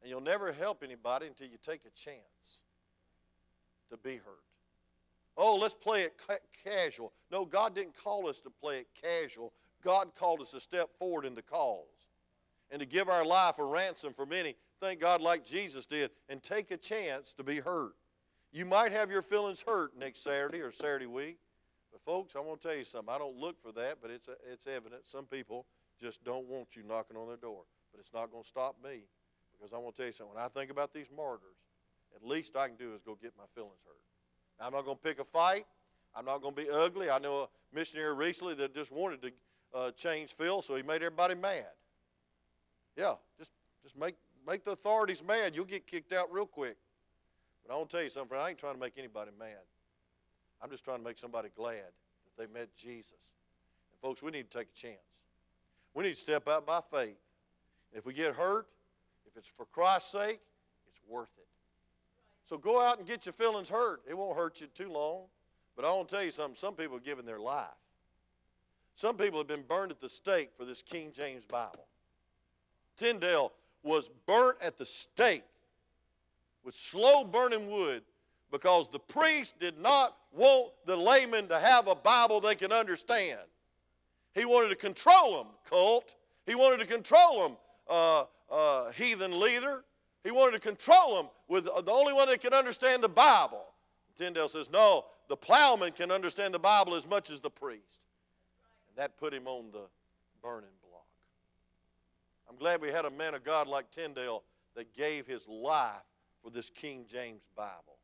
And 0.00 0.10
you'll 0.10 0.20
never 0.20 0.52
help 0.52 0.82
anybody 0.82 1.26
until 1.26 1.48
you 1.48 1.58
take 1.62 1.80
a 1.84 1.90
chance 1.90 2.62
to 3.90 3.96
be 3.96 4.16
hurt. 4.16 4.44
Oh, 5.36 5.56
let's 5.56 5.74
play 5.74 6.02
it 6.02 6.18
ca- 6.18 6.36
casual. 6.64 7.12
No, 7.30 7.44
God 7.44 7.74
didn't 7.74 7.94
call 7.96 8.28
us 8.28 8.40
to 8.40 8.50
play 8.50 8.80
it 8.80 8.88
casual. 9.00 9.52
God 9.82 10.14
called 10.16 10.40
us 10.40 10.50
to 10.50 10.60
step 10.60 10.90
forward 10.98 11.24
in 11.24 11.34
the 11.34 11.42
cause 11.42 11.84
and 12.70 12.80
to 12.80 12.86
give 12.86 13.08
our 13.08 13.24
life 13.24 13.58
a 13.58 13.64
ransom 13.64 14.12
for 14.12 14.26
many. 14.26 14.56
Thank 14.80 15.00
God, 15.00 15.20
like 15.20 15.44
Jesus 15.44 15.86
did, 15.86 16.10
and 16.28 16.42
take 16.42 16.70
a 16.70 16.76
chance 16.76 17.32
to 17.34 17.44
be 17.44 17.60
hurt. 17.60 17.92
You 18.52 18.64
might 18.64 18.92
have 18.92 19.10
your 19.10 19.22
feelings 19.22 19.62
hurt 19.66 19.96
next 19.96 20.22
Saturday 20.22 20.60
or 20.60 20.70
Saturday 20.70 21.06
week, 21.06 21.38
but 21.92 22.00
folks, 22.02 22.34
I 22.34 22.40
want 22.40 22.60
to 22.60 22.68
tell 22.68 22.76
you 22.76 22.84
something. 22.84 23.12
I 23.12 23.18
don't 23.18 23.36
look 23.36 23.60
for 23.62 23.72
that, 23.72 23.98
but 24.00 24.10
it's, 24.10 24.28
it's 24.50 24.66
evident. 24.66 25.06
Some 25.06 25.26
people 25.26 25.66
just 26.00 26.24
don't 26.24 26.46
want 26.46 26.76
you 26.76 26.82
knocking 26.82 27.16
on 27.16 27.28
their 27.28 27.36
door, 27.36 27.62
but 27.92 28.00
it's 28.00 28.12
not 28.12 28.30
going 28.30 28.42
to 28.42 28.48
stop 28.48 28.76
me 28.82 29.02
because 29.56 29.72
I 29.72 29.78
want 29.78 29.96
to 29.96 30.02
tell 30.02 30.06
you 30.06 30.12
something. 30.12 30.36
When 30.36 30.44
I 30.44 30.48
think 30.48 30.70
about 30.70 30.92
these 30.92 31.08
martyrs, 31.14 31.56
at 32.14 32.26
least 32.26 32.56
I 32.56 32.68
can 32.68 32.76
do 32.76 32.94
is 32.94 33.02
go 33.02 33.16
get 33.20 33.32
my 33.36 33.44
feelings 33.54 33.80
hurt. 33.84 33.96
Now, 34.60 34.66
I'm 34.66 34.72
not 34.72 34.84
going 34.84 34.96
to 34.96 35.02
pick 35.02 35.20
a 35.20 35.24
fight. 35.24 35.66
I'm 36.14 36.24
not 36.24 36.42
going 36.42 36.54
to 36.54 36.62
be 36.62 36.70
ugly. 36.70 37.10
I 37.10 37.18
know 37.18 37.42
a 37.42 37.48
missionary 37.74 38.14
recently 38.14 38.54
that 38.54 38.74
just 38.74 38.92
wanted 38.92 39.22
to 39.22 39.32
uh, 39.74 39.90
change 39.92 40.32
Phil, 40.32 40.62
so 40.62 40.74
he 40.74 40.82
made 40.82 40.96
everybody 40.96 41.34
mad. 41.34 41.66
Yeah, 42.96 43.14
just 43.38 43.52
just 43.82 43.96
make 43.96 44.16
make 44.46 44.64
the 44.64 44.72
authorities 44.72 45.22
mad. 45.22 45.54
You'll 45.54 45.66
get 45.66 45.86
kicked 45.86 46.12
out 46.12 46.32
real 46.32 46.46
quick. 46.46 46.76
But 47.64 47.74
I 47.74 47.76
want 47.76 47.90
to 47.90 47.96
tell 47.96 48.04
you 48.04 48.10
something. 48.10 48.36
I 48.36 48.48
ain't 48.48 48.58
trying 48.58 48.74
to 48.74 48.80
make 48.80 48.94
anybody 48.96 49.30
mad. 49.38 49.62
I'm 50.62 50.70
just 50.70 50.84
trying 50.84 50.98
to 50.98 51.04
make 51.04 51.18
somebody 51.18 51.50
glad 51.54 51.74
that 51.76 52.36
they 52.36 52.52
met 52.52 52.74
Jesus. 52.74 53.12
And 53.92 54.00
folks, 54.00 54.22
we 54.22 54.30
need 54.30 54.50
to 54.50 54.58
take 54.58 54.68
a 54.70 54.76
chance. 54.76 54.98
We 55.98 56.04
need 56.04 56.14
to 56.14 56.20
step 56.20 56.46
out 56.46 56.64
by 56.64 56.80
faith. 56.80 57.18
And 57.90 57.98
if 57.98 58.06
we 58.06 58.12
get 58.12 58.36
hurt, 58.36 58.68
if 59.26 59.36
it's 59.36 59.48
for 59.48 59.64
Christ's 59.64 60.12
sake, 60.12 60.38
it's 60.86 61.00
worth 61.08 61.32
it. 61.36 61.48
So 62.44 62.56
go 62.56 62.80
out 62.80 62.98
and 62.98 63.06
get 63.06 63.26
your 63.26 63.32
feelings 63.32 63.68
hurt. 63.68 64.02
It 64.08 64.16
won't 64.16 64.36
hurt 64.36 64.60
you 64.60 64.68
too 64.68 64.92
long. 64.92 65.24
But 65.74 65.84
I 65.84 65.92
want 65.92 66.06
to 66.06 66.14
tell 66.14 66.24
you 66.24 66.30
something. 66.30 66.54
Some 66.54 66.74
people 66.74 66.98
have 66.98 67.04
given 67.04 67.26
their 67.26 67.40
life. 67.40 67.66
Some 68.94 69.16
people 69.16 69.40
have 69.40 69.48
been 69.48 69.64
burned 69.66 69.90
at 69.90 70.00
the 70.00 70.08
stake 70.08 70.50
for 70.56 70.64
this 70.64 70.82
King 70.82 71.10
James 71.12 71.44
Bible. 71.46 71.88
Tyndale 72.96 73.50
was 73.82 74.08
burnt 74.24 74.58
at 74.62 74.78
the 74.78 74.86
stake 74.86 75.42
with 76.64 76.76
slow 76.76 77.24
burning 77.24 77.68
wood 77.68 78.04
because 78.52 78.86
the 78.86 79.00
priest 79.00 79.58
did 79.58 79.80
not 79.80 80.16
want 80.30 80.70
the 80.86 80.94
layman 80.94 81.48
to 81.48 81.58
have 81.58 81.88
a 81.88 81.96
Bible 81.96 82.40
they 82.40 82.54
can 82.54 82.70
understand. 82.70 83.40
He 84.34 84.44
wanted 84.44 84.68
to 84.70 84.76
control 84.76 85.36
them, 85.36 85.52
cult. 85.68 86.14
He 86.46 86.54
wanted 86.54 86.78
to 86.78 86.86
control 86.86 87.42
them, 87.42 87.56
uh, 87.88 88.24
uh, 88.50 88.90
heathen 88.92 89.38
leader. 89.38 89.84
He 90.24 90.30
wanted 90.30 90.52
to 90.52 90.60
control 90.60 91.16
them 91.16 91.28
with 91.48 91.64
the 91.64 91.92
only 91.92 92.12
one 92.12 92.28
that 92.28 92.40
could 92.40 92.52
understand 92.52 93.02
the 93.02 93.08
Bible. 93.08 93.64
Tyndale 94.16 94.48
says, 94.48 94.70
no, 94.70 95.04
the 95.28 95.36
plowman 95.36 95.92
can 95.92 96.10
understand 96.10 96.52
the 96.52 96.58
Bible 96.58 96.94
as 96.94 97.06
much 97.06 97.30
as 97.30 97.40
the 97.40 97.50
priest. 97.50 98.00
And 98.88 98.96
that 98.96 99.16
put 99.16 99.32
him 99.32 99.46
on 99.46 99.70
the 99.72 99.86
burning 100.42 100.70
block. 100.82 101.06
I'm 102.48 102.56
glad 102.56 102.80
we 102.80 102.88
had 102.88 103.04
a 103.04 103.10
man 103.10 103.34
of 103.34 103.44
God 103.44 103.68
like 103.68 103.90
Tyndale 103.90 104.42
that 104.74 104.94
gave 104.94 105.26
his 105.26 105.46
life 105.48 106.02
for 106.42 106.50
this 106.50 106.70
King 106.70 107.04
James 107.08 107.42
Bible. 107.56 107.98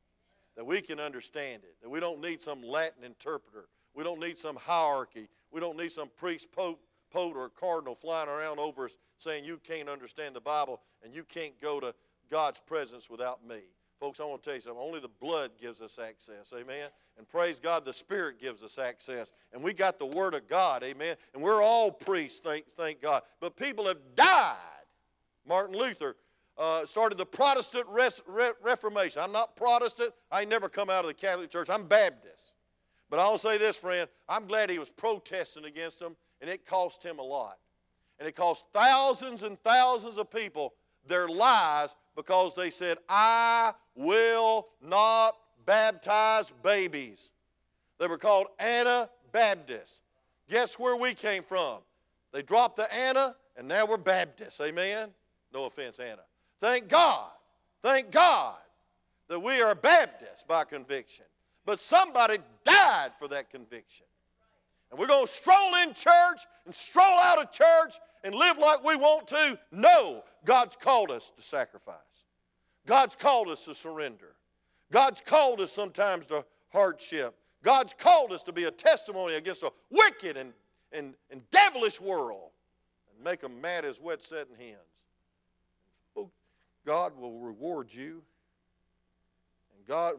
That 0.56 0.64
we 0.64 0.80
can 0.80 1.00
understand 1.00 1.64
it. 1.64 1.74
That 1.82 1.90
we 1.90 1.98
don't 1.98 2.20
need 2.20 2.40
some 2.40 2.62
Latin 2.62 3.02
interpreter. 3.02 3.66
We 3.94 4.04
don't 4.04 4.20
need 4.20 4.38
some 4.38 4.56
hierarchy. 4.56 5.28
We 5.50 5.60
don't 5.60 5.76
need 5.76 5.92
some 5.92 6.10
priest, 6.16 6.50
pope, 6.52 6.80
pope, 7.10 7.36
or 7.36 7.48
cardinal 7.48 7.94
flying 7.94 8.28
around 8.28 8.58
over 8.58 8.86
us 8.86 8.96
saying 9.18 9.44
you 9.44 9.58
can't 9.62 9.88
understand 9.88 10.34
the 10.34 10.40
Bible 10.40 10.80
and 11.02 11.14
you 11.14 11.24
can't 11.24 11.58
go 11.60 11.80
to 11.80 11.94
God's 12.30 12.60
presence 12.60 13.08
without 13.08 13.46
me. 13.46 13.60
Folks, 14.00 14.18
I 14.20 14.24
want 14.24 14.42
to 14.42 14.50
tell 14.50 14.54
you 14.56 14.60
something. 14.60 14.82
Only 14.82 15.00
the 15.00 15.08
blood 15.08 15.52
gives 15.60 15.80
us 15.80 15.98
access. 15.98 16.52
Amen. 16.52 16.88
And 17.16 17.28
praise 17.28 17.60
God, 17.60 17.84
the 17.84 17.92
Spirit 17.92 18.40
gives 18.40 18.62
us 18.62 18.78
access. 18.78 19.32
And 19.52 19.62
we 19.62 19.72
got 19.72 19.98
the 19.98 20.06
Word 20.06 20.34
of 20.34 20.48
God. 20.48 20.82
Amen. 20.82 21.16
And 21.32 21.42
we're 21.42 21.62
all 21.62 21.90
priests, 21.92 22.40
thank, 22.40 22.66
thank 22.66 23.00
God. 23.00 23.22
But 23.40 23.56
people 23.56 23.86
have 23.86 23.98
died. 24.16 24.56
Martin 25.46 25.76
Luther 25.76 26.16
uh, 26.58 26.86
started 26.86 27.18
the 27.18 27.26
Protestant 27.26 27.86
Re- 27.88 28.52
Reformation. 28.62 29.22
I'm 29.22 29.32
not 29.32 29.56
Protestant. 29.56 30.12
I 30.30 30.44
never 30.44 30.68
come 30.68 30.90
out 30.90 31.00
of 31.00 31.06
the 31.06 31.14
Catholic 31.14 31.50
Church. 31.50 31.68
I'm 31.70 31.86
Baptist. 31.86 32.53
But 33.10 33.20
I'll 33.20 33.38
say 33.38 33.58
this, 33.58 33.76
friend. 33.76 34.08
I'm 34.28 34.46
glad 34.46 34.70
he 34.70 34.78
was 34.78 34.90
protesting 34.90 35.64
against 35.64 36.00
them, 36.00 36.16
and 36.40 36.50
it 36.50 36.66
cost 36.66 37.02
him 37.02 37.18
a 37.18 37.22
lot. 37.22 37.58
And 38.18 38.28
it 38.28 38.36
cost 38.36 38.64
thousands 38.72 39.42
and 39.42 39.58
thousands 39.62 40.18
of 40.18 40.30
people 40.30 40.74
their 41.06 41.28
lives 41.28 41.94
because 42.16 42.54
they 42.54 42.70
said, 42.70 42.98
I 43.08 43.72
will 43.94 44.68
not 44.80 45.36
baptize 45.66 46.52
babies. 46.62 47.32
They 47.98 48.06
were 48.06 48.18
called 48.18 48.48
Anabaptists. 48.58 50.00
Guess 50.48 50.78
where 50.78 50.96
we 50.96 51.14
came 51.14 51.42
from? 51.42 51.78
They 52.32 52.42
dropped 52.42 52.76
the 52.76 52.92
Anna, 52.92 53.34
and 53.56 53.68
now 53.68 53.86
we're 53.86 53.96
Baptists. 53.96 54.60
Amen? 54.60 55.10
No 55.52 55.64
offense, 55.66 55.98
Anna. 55.98 56.22
Thank 56.60 56.88
God, 56.88 57.30
thank 57.82 58.10
God 58.10 58.56
that 59.28 59.40
we 59.40 59.62
are 59.62 59.74
Baptists 59.74 60.42
by 60.42 60.64
conviction. 60.64 61.26
But 61.66 61.80
somebody 61.80 62.38
died 62.64 63.12
for 63.18 63.28
that 63.28 63.50
conviction. 63.50 64.06
And 64.90 64.98
we're 64.98 65.06
going 65.06 65.26
to 65.26 65.32
stroll 65.32 65.74
in 65.82 65.94
church 65.94 66.46
and 66.66 66.74
stroll 66.74 67.18
out 67.18 67.40
of 67.40 67.50
church 67.50 67.94
and 68.22 68.34
live 68.34 68.58
like 68.58 68.84
we 68.84 68.96
want 68.96 69.28
to. 69.28 69.58
No, 69.72 70.22
God's 70.44 70.76
called 70.76 71.10
us 71.10 71.30
to 71.30 71.42
sacrifice. 71.42 71.96
God's 72.86 73.16
called 73.16 73.48
us 73.48 73.64
to 73.64 73.74
surrender. 73.74 74.34
God's 74.92 75.20
called 75.20 75.60
us 75.60 75.72
sometimes 75.72 76.26
to 76.26 76.44
hardship. 76.72 77.34
God's 77.62 77.94
called 77.94 78.32
us 78.32 78.42
to 78.44 78.52
be 78.52 78.64
a 78.64 78.70
testimony 78.70 79.34
against 79.34 79.62
a 79.62 79.72
wicked 79.90 80.36
and, 80.36 80.52
and, 80.92 81.14
and 81.30 81.42
devilish 81.50 82.00
world 82.00 82.50
and 83.12 83.24
make 83.24 83.40
them 83.40 83.60
mad 83.60 83.84
as 83.84 84.00
wet 84.00 84.22
setting 84.22 84.54
hens. 84.56 84.76
Oh, 86.16 86.30
God 86.86 87.18
will 87.18 87.40
reward 87.40 87.92
you. 87.92 88.22
God, 89.86 90.14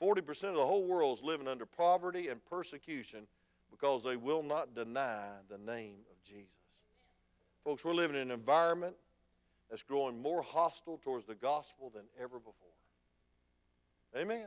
40% 0.00 0.28
of 0.44 0.56
the 0.56 0.66
whole 0.66 0.84
world 0.84 1.18
is 1.18 1.24
living 1.24 1.48
under 1.48 1.66
poverty 1.66 2.28
and 2.28 2.44
persecution 2.44 3.26
because 3.70 4.04
they 4.04 4.16
will 4.16 4.42
not 4.42 4.74
deny 4.74 5.30
the 5.48 5.58
name 5.58 5.98
of 6.10 6.22
Jesus. 6.22 6.50
Folks, 7.64 7.84
we're 7.84 7.94
living 7.94 8.16
in 8.16 8.22
an 8.22 8.30
environment 8.30 8.94
that's 9.68 9.82
growing 9.82 10.20
more 10.20 10.42
hostile 10.42 10.98
towards 10.98 11.24
the 11.24 11.34
gospel 11.34 11.90
than 11.94 12.04
ever 12.20 12.38
before. 12.38 12.54
Amen. 14.16 14.46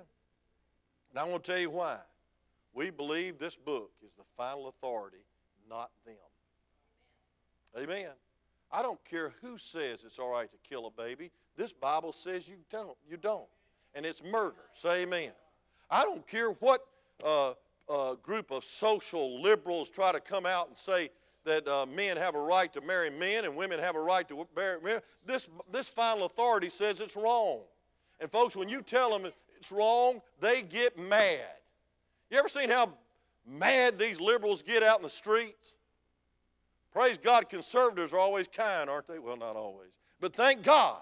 And 1.10 1.20
I 1.20 1.24
want 1.24 1.44
to 1.44 1.52
tell 1.52 1.60
you 1.60 1.70
why. 1.70 2.00
We 2.74 2.92
believe 2.92 3.38
this 3.38 3.58
book 3.58 3.92
is 4.06 4.14
the 4.14 4.24
final 4.38 4.68
authority, 4.68 5.26
not 5.68 5.90
them. 6.06 6.16
Amen. 7.78 8.12
I 8.72 8.82
don't 8.82 9.04
care 9.04 9.34
who 9.42 9.58
says 9.58 10.04
it's 10.04 10.20
all 10.20 10.32
right 10.32 10.50
to 10.52 10.58
kill 10.70 10.86
a 10.86 10.92
baby. 10.92 11.32
This 11.58 11.74
Bible 11.74 12.14
says 12.14 12.48
you 12.48 12.58
don't. 12.70 12.98
You 13.10 13.18
don't. 13.18 13.48
And 13.96 14.06
it's 14.06 14.24
murder. 14.24 14.56
Say 14.74 15.04
amen. 15.04 15.32
I 15.90 16.04
don't 16.04 16.26
care 16.28 16.52
what 16.52 16.86
uh, 17.24 17.54
uh, 17.90 18.16
group 18.16 18.52
of 18.52 18.64
social 18.64 19.42
liberals 19.42 19.90
try 19.90 20.12
to 20.12 20.20
come 20.20 20.46
out 20.46 20.68
and 20.68 20.78
say 20.78 21.10
that 21.46 21.68
uh, 21.68 21.86
men 21.86 22.18
have 22.18 22.36
a 22.36 22.40
right 22.40 22.72
to 22.74 22.82
marry 22.82 23.10
men 23.10 23.46
and 23.46 23.56
women 23.56 23.80
have 23.80 23.96
a 23.96 24.00
right 24.00 24.28
to 24.28 24.48
marry 24.56 24.80
men. 24.82 25.02
This, 25.26 25.50
this 25.72 25.90
final 25.90 26.26
authority 26.26 26.70
says 26.70 27.02
it's 27.02 27.16
wrong. 27.16 27.62
And 28.20 28.32
folks, 28.32 28.56
when 28.56 28.70
you 28.70 28.82
tell 28.82 29.10
them 29.10 29.32
it's 29.58 29.72
wrong, 29.72 30.22
they 30.40 30.62
get 30.62 30.98
mad. 30.98 31.40
You 32.30 32.38
ever 32.38 32.48
seen 32.48 32.70
how 32.70 32.94
mad 33.48 33.98
these 33.98 34.22
liberals 34.22 34.62
get 34.62 34.84
out 34.84 35.00
in 35.00 35.04
the 35.04 35.10
streets? 35.10 35.76
Praise 36.92 37.18
God, 37.18 37.50
conservatives 37.50 38.14
are 38.14 38.20
always 38.20 38.48
kind, 38.48 38.90
aren't 38.90 39.08
they? 39.08 39.20
Well, 39.20 39.38
not 39.38 39.56
always. 39.56 39.92
But 40.20 40.36
thank 40.36 40.64
God, 40.64 41.02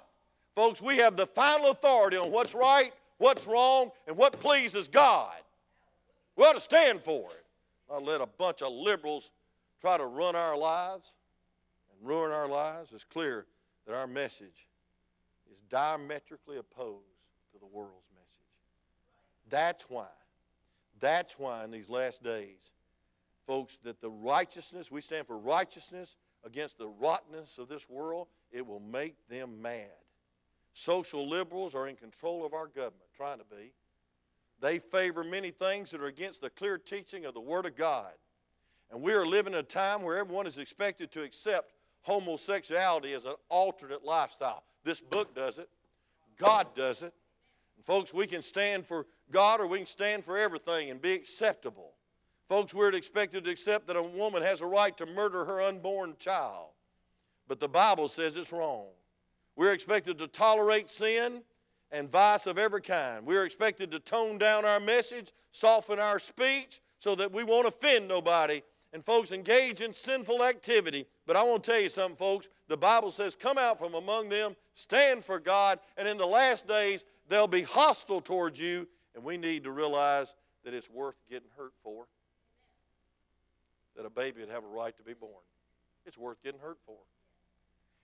folks, 0.58 0.82
we 0.82 0.98
have 0.98 1.16
the 1.16 1.28
final 1.28 1.70
authority 1.70 2.18
on 2.18 2.32
what's 2.32 2.56
right, 2.56 2.92
what's 3.20 3.46
wrong, 3.46 3.92
and 4.08 4.18
what 4.18 4.40
pleases 4.40 4.88
God. 4.88 5.36
We 6.36 6.44
ought 6.46 6.56
to 6.56 6.60
stand 6.60 7.00
for 7.00 7.30
it. 7.30 7.46
I 7.94 8.00
let 8.00 8.22
a 8.22 8.26
bunch 8.26 8.64
of 8.64 8.74
liberals 8.74 9.30
try 9.80 9.98
to 9.98 10.06
run 10.08 10.36
our 10.36 10.58
lives 10.58 11.14
and 11.92 12.10
ruin 12.10 12.32
our 12.32 12.48
lives. 12.48 12.92
It's 12.92 13.04
clear 13.04 13.46
that 13.86 13.96
our 13.96 14.08
message 14.08 14.68
is 15.54 15.62
diametrically 15.70 16.58
opposed 16.58 17.06
to 17.54 17.60
the 17.60 17.68
world's 17.68 18.10
message. 18.16 18.26
That's 19.50 19.84
why. 19.92 20.08
That's 21.00 21.38
why 21.38 21.66
in 21.66 21.72
these 21.72 21.88
last 21.88 22.24
days 22.24 22.72
folks, 23.46 23.78
that 23.84 24.02
the 24.02 24.10
righteousness, 24.10 24.92
we 24.92 25.02
stand 25.02 25.28
for 25.28 25.38
righteousness 25.38 26.18
against 26.44 26.80
the 26.80 26.88
rottenness 26.88 27.60
of 27.60 27.70
this 27.70 27.88
world, 27.88 28.28
it 28.52 28.66
will 28.66 28.82
make 28.82 29.16
them 29.30 29.62
mad. 29.62 29.86
Social 30.78 31.28
liberals 31.28 31.74
are 31.74 31.88
in 31.88 31.96
control 31.96 32.46
of 32.46 32.54
our 32.54 32.68
government, 32.68 33.10
trying 33.16 33.40
to 33.40 33.46
be. 33.46 33.72
They 34.62 34.78
favor 34.78 35.24
many 35.24 35.50
things 35.50 35.90
that 35.90 36.02
are 36.02 36.06
against 36.06 36.40
the 36.40 36.52
clear 36.52 36.78
teaching 36.78 37.26
of 37.26 37.34
the 37.34 37.40
Word 37.40 37.66
of 37.66 37.76
God. 37.76 38.12
And 38.92 39.02
we 39.02 39.14
are 39.14 39.26
living 39.26 39.54
in 39.54 39.60
a 39.60 39.64
time 39.64 40.04
where 40.04 40.18
everyone 40.18 40.46
is 40.46 40.60
expected 40.60 41.12
to 41.14 41.24
accept 41.24 41.74
homosexuality 42.04 43.14
as 43.14 43.26
an 43.26 43.34
alternate 43.50 44.06
lifestyle. 44.06 44.62
This 44.84 45.02
book 45.02 45.34
does 45.34 45.58
it, 45.58 45.68
God 46.38 46.68
does 46.76 47.02
it. 47.02 47.12
And 47.76 47.84
folks, 47.84 48.14
we 48.14 48.28
can 48.28 48.44
stand 48.44 48.86
for 48.86 49.08
God 49.32 49.60
or 49.60 49.66
we 49.66 49.80
can 49.80 49.88
stand 49.88 50.24
for 50.24 50.38
everything 50.38 50.92
and 50.92 51.02
be 51.02 51.14
acceptable. 51.14 51.94
Folks, 52.48 52.72
we're 52.72 52.94
expected 52.94 53.46
to 53.46 53.50
accept 53.50 53.88
that 53.88 53.96
a 53.96 54.04
woman 54.04 54.44
has 54.44 54.62
a 54.62 54.68
right 54.68 54.96
to 54.98 55.08
murder 55.08 55.44
her 55.44 55.60
unborn 55.60 56.14
child. 56.20 56.70
But 57.48 57.60
the 57.60 57.68
Bible 57.68 58.10
says 58.10 58.38
it's 58.38 58.52
wrong. 58.52 58.90
We're 59.58 59.74
expected 59.74 60.20
to 60.20 60.28
tolerate 60.28 60.88
sin 60.88 61.42
and 61.92 62.10
vice 62.10 62.46
of 62.46 62.58
every 62.58 62.82
kind. 62.82 63.26
We're 63.26 63.44
expected 63.44 63.92
to 63.92 64.00
tone 64.00 64.38
down 64.38 64.64
our 64.64 64.80
message, 64.80 65.34
soften 65.52 66.00
our 66.00 66.20
speech, 66.20 66.80
so 67.00 67.16
that 67.16 67.34
we 67.34 67.44
won't 67.44 67.68
offend 67.68 68.08
nobody. 68.08 68.62
And 68.94 69.04
folks 69.04 69.32
engage 69.32 69.82
in 69.82 69.92
sinful 69.92 70.44
activity. 70.44 71.06
But 71.26 71.36
I 71.36 71.44
want 71.44 71.64
to 71.64 71.72
tell 71.72 71.82
you 71.82 71.90
something, 71.90 72.16
folks. 72.16 72.48
The 72.68 72.78
Bible 72.78 73.12
says, 73.12 73.36
Come 73.36 73.58
out 73.58 73.78
from 73.78 73.96
among 73.96 74.30
them, 74.30 74.56
stand 74.76 75.26
for 75.26 75.40
God, 75.40 75.80
and 75.98 76.08
in 76.08 76.18
the 76.18 76.26
last 76.26 76.68
days 76.68 77.04
they'll 77.28 77.48
be 77.48 77.64
hostile 77.64 78.22
towards 78.22 78.60
you. 78.60 78.88
And 79.16 79.24
we 79.24 79.38
need 79.38 79.64
to 79.64 79.72
realize 79.72 80.36
that 80.64 80.74
it's 80.74 80.90
worth 80.90 81.16
getting 81.30 81.50
hurt 81.58 81.74
for 81.84 82.06
that 83.98 84.06
a 84.06 84.10
baby 84.10 84.42
would 84.42 84.50
have 84.50 84.64
a 84.64 84.68
right 84.68 84.96
to 84.96 85.04
be 85.04 85.14
born. 85.14 85.32
It's 86.06 86.18
worth 86.18 86.42
getting 86.44 86.60
hurt 86.60 86.78
for. 86.86 86.98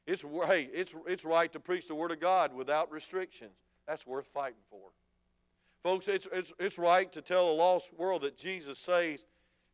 It's, 0.06 0.24
hey, 0.46 0.70
it's, 0.74 0.96
it's 1.08 1.24
right 1.24 1.52
to 1.54 1.60
preach 1.60 1.88
the 1.88 1.96
Word 1.96 2.12
of 2.12 2.20
God 2.20 2.54
without 2.54 2.92
restrictions. 2.92 3.54
That's 3.88 4.06
worth 4.06 4.28
fighting 4.28 4.62
for. 4.70 4.90
Folks, 5.82 6.08
it's, 6.08 6.28
it's, 6.32 6.54
it's 6.60 6.78
right 6.78 7.12
to 7.12 7.22
tell 7.22 7.50
a 7.50 7.54
lost 7.54 7.94
world 7.98 8.22
that 8.22 8.38
Jesus 8.38 8.80
saves, 8.80 9.26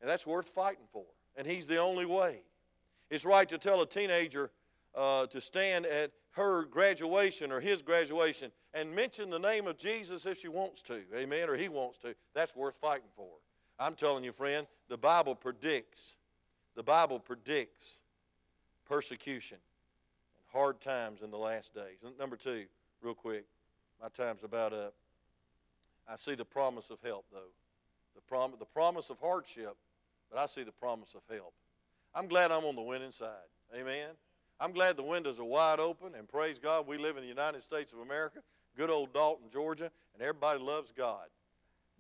and 0.02 0.10
that's 0.10 0.26
worth 0.26 0.50
fighting 0.50 0.86
for. 0.92 1.06
And 1.36 1.48
He's 1.48 1.68
the 1.68 1.78
only 1.78 2.06
way. 2.06 2.42
It's 3.10 3.26
right 3.26 3.48
to 3.50 3.58
tell 3.58 3.82
a 3.82 3.88
teenager 3.88 4.52
uh, 4.96 5.26
to 5.28 5.42
stand 5.42 5.86
at 5.86 6.12
her 6.32 6.66
graduation 6.66 7.52
or 7.52 7.60
his 7.60 7.82
graduation 7.82 8.52
and 8.74 8.94
mention 8.94 9.30
the 9.30 9.40
name 9.40 9.68
of 9.68 9.78
Jesus 9.78 10.26
if 10.26 10.40
she 10.40 10.48
wants 10.48 10.82
to, 10.84 11.02
amen, 11.16 11.50
or 11.50 11.56
he 11.56 11.70
wants 11.70 11.98
to. 12.00 12.16
That's 12.36 12.56
worth 12.56 12.78
fighting 12.78 13.10
for. 13.16 13.30
I'm 13.80 13.96
telling 13.96 14.24
you, 14.24 14.32
friend, 14.32 14.68
the 14.90 14.98
Bible 14.98 15.36
predicts, 15.36 16.16
the 16.76 16.84
Bible 16.84 17.20
predicts 17.20 18.02
persecution 18.86 19.58
hard 20.52 20.80
times 20.80 21.22
in 21.22 21.32
the 21.32 21.38
last 21.38 21.74
days. 21.74 22.04
Number 22.20 22.36
two, 22.36 22.66
real 23.02 23.14
quick, 23.14 23.46
my 24.02 24.10
time's 24.10 24.44
about 24.44 24.74
up. 24.74 24.94
I 26.08 26.16
see 26.16 26.36
the 26.36 26.46
promise 26.46 26.90
of 26.90 26.98
help, 27.04 27.26
though. 27.32 27.54
The, 28.16 28.22
prom- 28.22 28.54
the 28.58 28.66
promise 28.66 29.10
of 29.10 29.20
hardship, 29.20 29.76
but 30.32 30.40
I 30.40 30.48
see 30.48 30.64
the 30.64 30.72
promise 30.72 31.16
of 31.16 31.22
help. 31.34 31.54
I'm 32.16 32.28
glad 32.28 32.52
I'm 32.52 32.66
on 32.66 32.76
the 32.76 32.82
winning 32.82 33.12
side. 33.12 33.30
Amen. 33.76 34.10
I'm 34.60 34.72
glad 34.72 34.98
the 34.98 35.04
windows 35.04 35.40
are 35.40 35.46
wide 35.46 35.80
open, 35.80 36.16
and 36.16 36.28
praise 36.28 36.60
God, 36.60 36.88
we 36.88 36.98
live 36.98 37.16
in 37.16 37.24
the 37.24 37.30
United 37.30 37.62
States 37.62 37.94
of 37.94 38.00
America, 38.00 38.40
good 38.76 38.90
old 38.90 39.14
Dalton, 39.14 39.50
Georgia, 39.52 39.92
and 40.14 40.22
everybody 40.22 40.60
loves 40.60 40.92
God. 40.92 41.28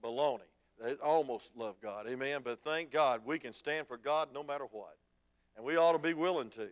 Baloney. 0.03 0.39
They 0.81 0.93
almost 0.95 1.55
love 1.55 1.75
God. 1.81 2.07
Amen. 2.07 2.39
But 2.43 2.59
thank 2.59 2.91
God 2.91 3.21
we 3.25 3.37
can 3.37 3.53
stand 3.53 3.87
for 3.87 3.97
God 3.97 4.29
no 4.33 4.43
matter 4.43 4.65
what. 4.71 4.95
And 5.55 5.65
we 5.65 5.75
ought 5.75 5.91
to 5.91 5.99
be 5.99 6.13
willing 6.13 6.49
to. 6.51 6.69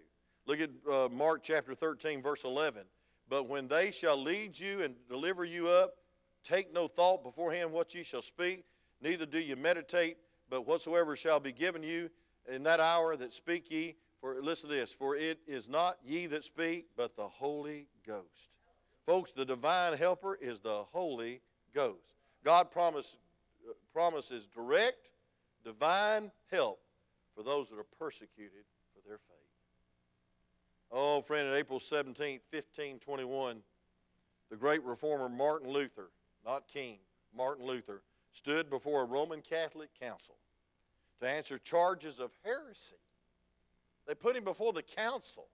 Look 0.48 0.62
at 0.62 0.70
uh, 0.90 1.10
Mark 1.12 1.44
chapter 1.44 1.76
13, 1.76 2.22
verse 2.22 2.46
11. 2.46 2.84
But 3.30 3.50
when 3.50 3.68
they 3.68 3.92
shall 3.92 4.18
lead 4.18 4.58
you 4.58 4.82
and 4.82 4.96
deliver 5.10 5.44
you 5.44 5.68
up, 5.68 5.96
take 6.46 6.74
no 6.74 6.88
thought 6.88 7.22
beforehand 7.22 7.74
what 7.74 7.94
ye 7.94 8.04
shall 8.04 8.22
speak, 8.22 8.64
neither 9.02 9.26
do 9.26 9.40
you 9.40 9.58
meditate, 9.58 10.18
but 10.50 10.66
whatsoever 10.66 11.18
shall 11.18 11.42
be 11.42 11.52
given 11.52 11.84
you 11.84 12.10
in 12.50 12.64
that 12.64 12.80
hour 12.80 13.18
that 13.18 13.34
speak 13.34 13.70
ye. 13.70 13.96
For 14.22 14.42
listen 14.42 14.70
to 14.70 14.76
this, 14.76 14.94
for 14.94 15.16
it 15.16 15.40
is 15.46 15.68
not 15.68 15.98
ye 16.04 16.26
that 16.28 16.44
speak, 16.44 16.88
but 16.96 17.16
the 17.16 17.28
Holy 17.28 17.88
Ghost. 18.06 18.52
Folks, 19.06 19.32
the 19.32 19.46
divine 19.46 19.98
helper 19.98 20.36
is 20.42 20.62
the 20.62 20.84
Holy 20.92 21.42
Ghost. 21.76 22.16
God 22.44 22.72
promise, 22.72 23.18
uh, 23.70 23.74
promises 23.94 24.48
direct, 24.48 25.12
divine 25.64 26.32
help 26.50 26.80
for 27.36 27.44
those 27.44 27.70
that 27.70 27.78
are 27.78 27.86
persecuted. 28.00 28.64
Oh, 30.92 31.22
friend, 31.22 31.50
on 31.50 31.56
April 31.56 31.80
17, 31.80 32.40
1521, 32.52 33.58
the 34.50 34.56
great 34.56 34.84
reformer 34.84 35.28
Martin 35.28 35.70
Luther, 35.70 36.10
not 36.46 36.68
King, 36.68 36.98
Martin 37.36 37.66
Luther, 37.66 38.02
stood 38.32 38.70
before 38.70 39.02
a 39.02 39.06
Roman 39.06 39.42
Catholic 39.42 39.90
council 40.00 40.36
to 41.20 41.28
answer 41.28 41.58
charges 41.58 42.20
of 42.20 42.32
heresy. 42.44 42.96
They 44.08 44.16
put 44.16 44.36
him 44.36 44.44
before 44.44 44.72
the 44.72 44.84
council. 44.84 45.48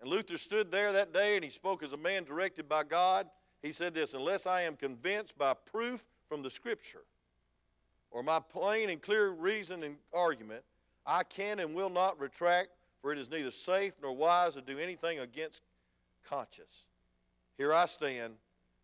And 0.00 0.10
Luther 0.10 0.36
stood 0.36 0.70
there 0.70 0.92
that 0.92 1.12
day 1.12 1.36
and 1.36 1.44
he 1.44 1.50
spoke 1.50 1.82
as 1.82 1.92
a 1.92 1.96
man 1.96 2.24
directed 2.24 2.68
by 2.68 2.84
God. 2.84 3.28
He 3.62 3.72
said 3.72 3.94
this 3.94 4.14
Unless 4.14 4.46
I 4.46 4.62
am 4.62 4.76
convinced 4.76 5.36
by 5.38 5.54
proof 5.54 6.06
from 6.28 6.42
the 6.42 6.50
Scripture 6.50 7.04
or 8.10 8.22
my 8.22 8.40
plain 8.40 8.90
and 8.90 9.00
clear 9.00 9.30
reason 9.30 9.82
and 9.82 9.96
argument, 10.14 10.62
I 11.06 11.24
can 11.24 11.58
and 11.58 11.74
will 11.74 11.90
not 11.90 12.20
retract, 12.20 12.68
for 13.00 13.12
it 13.12 13.18
is 13.18 13.30
neither 13.30 13.50
safe 13.50 13.94
nor 14.02 14.12
wise 14.12 14.54
to 14.54 14.60
do 14.60 14.78
anything 14.78 15.18
against 15.18 15.62
conscience. 16.24 16.86
Here 17.56 17.72
I 17.72 17.86
stand. 17.86 18.34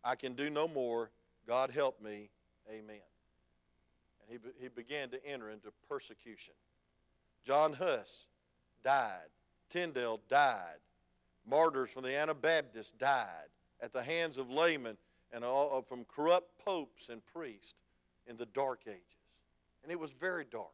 I 0.03 0.15
can 0.15 0.33
do 0.33 0.49
no 0.49 0.67
more. 0.67 1.09
God 1.47 1.71
help 1.71 2.01
me. 2.01 2.29
Amen. 2.69 3.01
And 4.21 4.39
he, 4.39 4.63
he 4.63 4.67
began 4.69 5.09
to 5.09 5.25
enter 5.25 5.49
into 5.49 5.69
persecution. 5.87 6.53
John 7.43 7.73
Huss 7.73 8.27
died. 8.83 9.29
Tyndale 9.69 10.19
died. 10.29 10.79
Martyrs 11.47 11.91
from 11.91 12.03
the 12.03 12.15
Anabaptists 12.15 12.91
died 12.91 13.49
at 13.81 13.93
the 13.93 14.01
hands 14.01 14.37
of 14.37 14.49
laymen 14.49 14.97
and 15.31 15.43
all, 15.43 15.77
uh, 15.77 15.81
from 15.81 16.05
corrupt 16.05 16.57
popes 16.63 17.09
and 17.09 17.23
priests 17.25 17.75
in 18.25 18.37
the 18.37 18.45
dark 18.47 18.81
ages. 18.87 19.01
And 19.83 19.91
it 19.91 19.99
was 19.99 20.13
very 20.13 20.45
dark. 20.49 20.73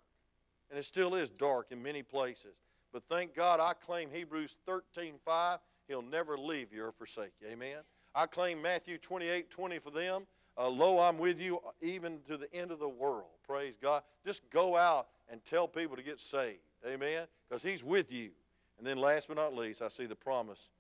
And 0.70 0.80
it 0.80 0.86
still 0.86 1.16
is 1.16 1.30
dark 1.30 1.68
in 1.72 1.84
many 1.84 2.04
places. 2.04 2.56
But 2.92 3.04
thank 3.08 3.36
God 3.36 3.60
I 3.60 3.74
claim 3.74 4.10
Hebrews 4.12 4.58
13 4.66 5.16
5. 5.24 5.60
He'll 5.88 6.02
never 6.02 6.38
leave 6.38 6.74
you 6.74 6.86
or 6.86 6.92
forsake 6.92 7.32
you. 7.42 7.48
Amen. 7.50 7.78
I 8.14 8.26
claim 8.26 8.62
Matthew 8.62 8.98
28 8.98 9.50
20 9.50 9.80
for 9.80 9.92
them. 9.92 10.28
Uh, 10.58 10.70
Lo, 10.70 11.00
I'm 11.00 11.18
with 11.18 11.42
you 11.42 11.60
even 11.82 12.20
to 12.28 12.38
the 12.38 12.54
end 12.54 12.72
of 12.72 12.80
the 12.80 12.90
world. 12.90 13.30
Praise 13.48 13.76
God. 13.82 14.04
Just 14.26 14.50
go 14.50 14.76
out 14.76 15.08
and 15.30 15.44
tell 15.46 15.68
people 15.68 15.96
to 15.96 16.04
get 16.04 16.20
saved. 16.20 16.60
Amen. 16.86 17.28
Because 17.48 17.64
He's 17.64 17.84
with 17.84 18.12
you. 18.12 18.32
And 18.78 18.86
then 18.86 18.98
last 18.98 19.28
but 19.28 19.38
not 19.38 19.56
least, 19.56 19.82
I 19.82 19.88
see 19.88 20.06
the 20.06 20.16
promise 20.16 20.72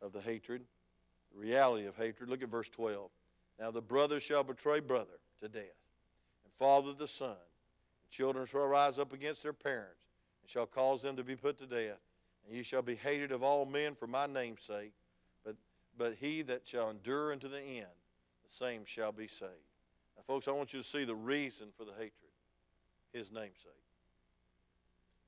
of 0.00 0.12
the 0.12 0.20
hatred, 0.20 0.62
the 1.34 1.40
reality 1.40 1.86
of 1.86 1.96
hatred. 1.96 2.28
Look 2.30 2.42
at 2.42 2.48
verse 2.48 2.68
12. 2.68 3.10
Now 3.58 3.70
the 3.70 3.82
brother 3.82 4.20
shall 4.20 4.44
betray 4.44 4.80
brother 4.80 5.18
to 5.40 5.48
death, 5.48 5.62
and 6.44 6.52
father 6.54 6.92
the 6.92 7.08
son. 7.08 7.30
And 7.30 8.10
children 8.10 8.46
shall 8.46 8.66
rise 8.66 8.98
up 8.98 9.12
against 9.12 9.42
their 9.42 9.52
parents, 9.52 10.06
and 10.42 10.50
shall 10.50 10.66
cause 10.66 11.02
them 11.02 11.16
to 11.16 11.24
be 11.24 11.36
put 11.36 11.58
to 11.58 11.66
death. 11.66 12.00
And 12.46 12.56
ye 12.56 12.62
shall 12.62 12.82
be 12.82 12.96
hated 12.96 13.32
of 13.32 13.42
all 13.42 13.64
men 13.64 13.94
for 13.94 14.06
my 14.06 14.26
name's 14.26 14.62
sake. 14.62 14.92
But, 15.44 15.56
but 15.96 16.14
he 16.20 16.42
that 16.42 16.66
shall 16.66 16.90
endure 16.90 17.32
unto 17.32 17.48
the 17.48 17.60
end, 17.60 17.86
the 18.44 18.50
same 18.50 18.84
shall 18.84 19.12
be 19.12 19.28
saved. 19.28 19.52
Now, 20.16 20.22
folks, 20.26 20.48
I 20.48 20.52
want 20.52 20.72
you 20.72 20.80
to 20.80 20.86
see 20.86 21.04
the 21.04 21.14
reason 21.14 21.68
for 21.76 21.84
the 21.84 21.92
hatred 21.92 22.12
his 23.12 23.30
namesake. 23.30 23.72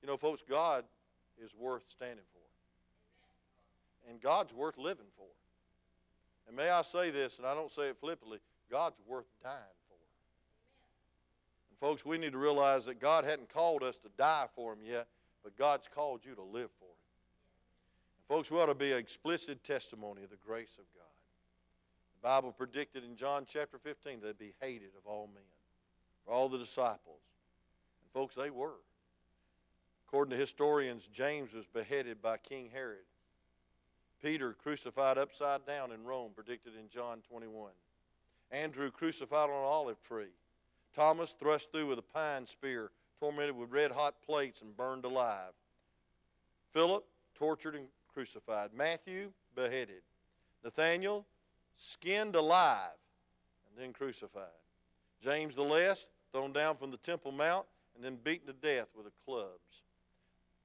You 0.03 0.09
know, 0.09 0.17
folks, 0.17 0.43
God 0.43 0.85
is 1.43 1.55
worth 1.55 1.85
standing 1.89 2.25
for. 2.33 4.11
And 4.11 4.21
God's 4.21 4.55
worth 4.55 4.79
living 4.79 5.07
for. 5.17 5.27
And 6.47 6.57
may 6.57 6.71
I 6.71 6.83
say 6.83 7.11
this, 7.11 7.39
and 7.39 7.47
I 7.47 7.55
don't 7.55 7.71
say 7.71 7.85
it 7.85 7.97
flippantly, 7.97 8.39
God's 8.71 9.01
worth 9.07 9.27
dying 9.43 9.55
folks, 11.85 12.07
we 12.07 12.17
need 12.17 12.33
to 12.33 12.39
realize 12.39 12.87
that 12.87 12.99
God 12.99 13.27
hadn't 13.27 13.53
called 13.53 13.83
us 13.83 13.99
to 13.99 14.09
die 14.17 14.47
for 14.55 14.73
Him 14.73 14.79
yet, 14.87 15.07
but 15.43 15.55
God's 15.55 15.87
called 15.87 16.25
you 16.25 16.35
to 16.35 16.43
live 16.43 16.71
for 16.79 16.87
Him. 16.87 17.05
And 18.17 18.27
folks, 18.27 18.51
we 18.51 18.59
ought 18.59 18.67
to 18.67 18.75
be 18.75 18.93
an 18.93 18.97
explicit 18.97 19.63
testimony 19.63 20.23
of 20.23 20.31
the 20.31 20.39
grace 20.47 20.79
of 20.79 20.87
God. 20.95 21.05
The 22.15 22.27
Bible 22.27 22.53
predicted 22.53 23.05
in 23.05 23.17
John 23.17 23.45
chapter 23.47 23.77
15 23.77 24.21
they'd 24.23 24.39
be 24.39 24.55
hated 24.63 24.93
of 24.97 25.07
all 25.07 25.29
men, 25.35 25.43
for 26.25 26.33
all 26.33 26.49
the 26.49 26.57
disciples. 26.57 27.21
And 28.03 28.11
folks, 28.15 28.35
they 28.35 28.49
were. 28.49 28.81
According 30.09 30.31
to 30.31 30.39
historians, 30.39 31.07
James 31.09 31.53
was 31.53 31.67
beheaded 31.67 32.23
by 32.23 32.39
King 32.39 32.71
Herod. 32.73 33.05
Peter 34.23 34.55
crucified 34.55 35.19
upside 35.19 35.67
down 35.67 35.93
in 35.93 36.03
Rome, 36.05 36.31
predicted 36.35 36.73
in 36.81 36.89
John 36.89 37.21
21. 37.29 37.73
Andrew 38.51 38.91
crucified 38.91 39.51
on 39.51 39.57
an 39.57 39.67
olive 39.67 40.01
tree. 40.01 40.33
Thomas 40.95 41.35
thrust 41.39 41.73
through 41.73 41.89
with 41.89 41.99
a 41.99 42.03
pine 42.03 42.47
spear, 42.47 42.91
tormented 43.19 43.57
with 43.57 43.71
red 43.71 43.91
hot 43.91 44.15
plates, 44.25 44.63
and 44.63 44.77
burned 44.77 45.05
alive. 45.05 45.53
Philip 46.73 47.05
tortured 47.35 47.75
and 47.75 47.87
crucified. 48.13 48.71
Matthew 48.75 49.33
beheaded. 49.55 50.03
Nathaniel 50.63 51.27
skinned 51.77 52.37
alive 52.37 52.93
and 53.69 53.83
then 53.83 53.93
crucified. 53.93 54.45
James 55.21 55.57
the 55.57 55.63
Less 55.63 56.09
thrown 56.33 56.53
down 56.53 56.77
from 56.77 56.91
the 56.91 56.97
Temple 56.97 57.33
Mount 57.33 57.67
and 57.95 58.05
then 58.05 58.17
beaten 58.23 58.47
to 58.47 58.53
death 58.53 58.89
with 58.97 59.07
clubs. 59.25 59.83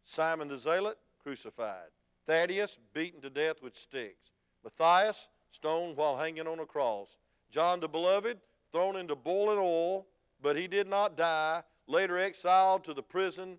Simon 0.03 0.47
the 0.47 0.57
Zealot 0.57 0.97
crucified. 1.21 1.89
Thaddeus, 2.25 2.77
beaten 2.93 3.21
to 3.21 3.29
death 3.29 3.61
with 3.61 3.75
sticks. 3.75 4.33
Matthias, 4.63 5.29
stoned 5.49 5.97
while 5.97 6.17
hanging 6.17 6.47
on 6.47 6.59
a 6.59 6.65
cross. 6.65 7.17
John 7.49 7.79
the 7.79 7.87
Beloved, 7.87 8.39
thrown 8.71 8.95
into 8.95 9.15
boiling 9.15 9.59
oil, 9.59 10.05
but 10.41 10.55
he 10.55 10.67
did 10.67 10.87
not 10.87 11.17
die. 11.17 11.63
Later 11.87 12.17
exiled 12.17 12.83
to 12.83 12.93
the 12.93 13.01
prison 13.01 13.57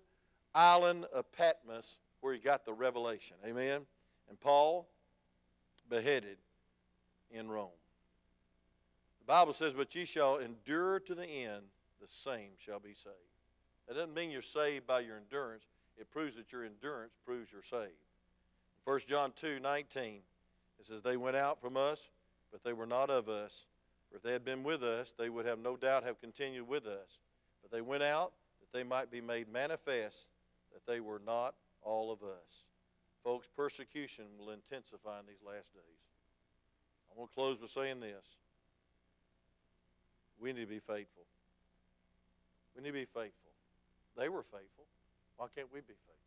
island 0.55 1.05
of 1.13 1.31
Patmos, 1.31 1.99
where 2.21 2.33
he 2.33 2.39
got 2.39 2.65
the 2.65 2.73
revelation. 2.73 3.37
Amen. 3.45 3.81
And 4.29 4.39
Paul, 4.39 4.87
beheaded 5.89 6.37
in 7.29 7.49
Rome. 7.49 7.69
The 9.19 9.25
Bible 9.25 9.53
says, 9.53 9.73
But 9.73 9.93
ye 9.93 10.05
shall 10.05 10.37
endure 10.37 10.99
to 11.01 11.13
the 11.13 11.27
end, 11.27 11.63
the 12.01 12.07
same 12.07 12.51
shall 12.57 12.79
be 12.79 12.93
saved. 12.93 13.15
That 13.87 13.95
doesn't 13.95 14.13
mean 14.13 14.31
you're 14.31 14.41
saved 14.41 14.87
by 14.87 15.01
your 15.01 15.17
endurance, 15.17 15.67
it 15.97 16.09
proves 16.09 16.35
that 16.37 16.51
your 16.51 16.63
endurance 16.63 17.13
proves 17.25 17.51
you're 17.51 17.61
saved. 17.61 17.91
1 18.85 18.99
John 19.07 19.31
2 19.35 19.59
19, 19.59 20.21
it 20.79 20.87
says, 20.87 21.01
They 21.01 21.17
went 21.17 21.35
out 21.35 21.61
from 21.61 21.77
us, 21.77 22.09
but 22.51 22.63
they 22.63 22.73
were 22.73 22.87
not 22.87 23.09
of 23.09 23.29
us. 23.29 23.67
For 24.11 24.17
if 24.17 24.23
they 24.23 24.33
had 24.33 24.43
been 24.43 24.63
with 24.63 24.83
us, 24.83 25.13
they 25.17 25.29
would 25.29 25.45
have 25.45 25.59
no 25.59 25.77
doubt 25.77 26.03
have 26.03 26.19
continued 26.19 26.67
with 26.67 26.85
us. 26.85 27.21
But 27.61 27.71
they 27.71 27.81
went 27.81 28.03
out 28.03 28.33
that 28.59 28.77
they 28.77 28.83
might 28.83 29.09
be 29.09 29.21
made 29.21 29.51
manifest 29.51 30.27
that 30.73 30.85
they 30.85 30.99
were 30.99 31.21
not 31.25 31.55
all 31.81 32.11
of 32.11 32.21
us. 32.21 32.65
Folks, 33.23 33.47
persecution 33.55 34.25
will 34.37 34.51
intensify 34.51 35.19
in 35.19 35.25
these 35.27 35.41
last 35.45 35.73
days. 35.73 36.01
I 37.09 37.19
want 37.19 37.31
to 37.31 37.35
close 37.35 37.59
by 37.59 37.67
saying 37.67 37.99
this. 37.99 38.37
We 40.39 40.51
need 40.53 40.61
to 40.61 40.67
be 40.67 40.79
faithful. 40.79 41.23
We 42.75 42.83
need 42.83 42.89
to 42.89 42.93
be 42.93 43.05
faithful. 43.05 43.51
They 44.17 44.27
were 44.27 44.43
faithful. 44.43 44.85
Why 45.37 45.47
can't 45.55 45.71
we 45.71 45.79
be 45.79 45.93
faithful? 45.93 46.17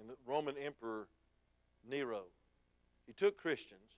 And 0.00 0.08
the 0.08 0.16
Roman 0.26 0.56
Emperor 0.56 1.08
Nero. 1.88 2.22
He 3.06 3.12
took 3.12 3.36
Christians, 3.36 3.96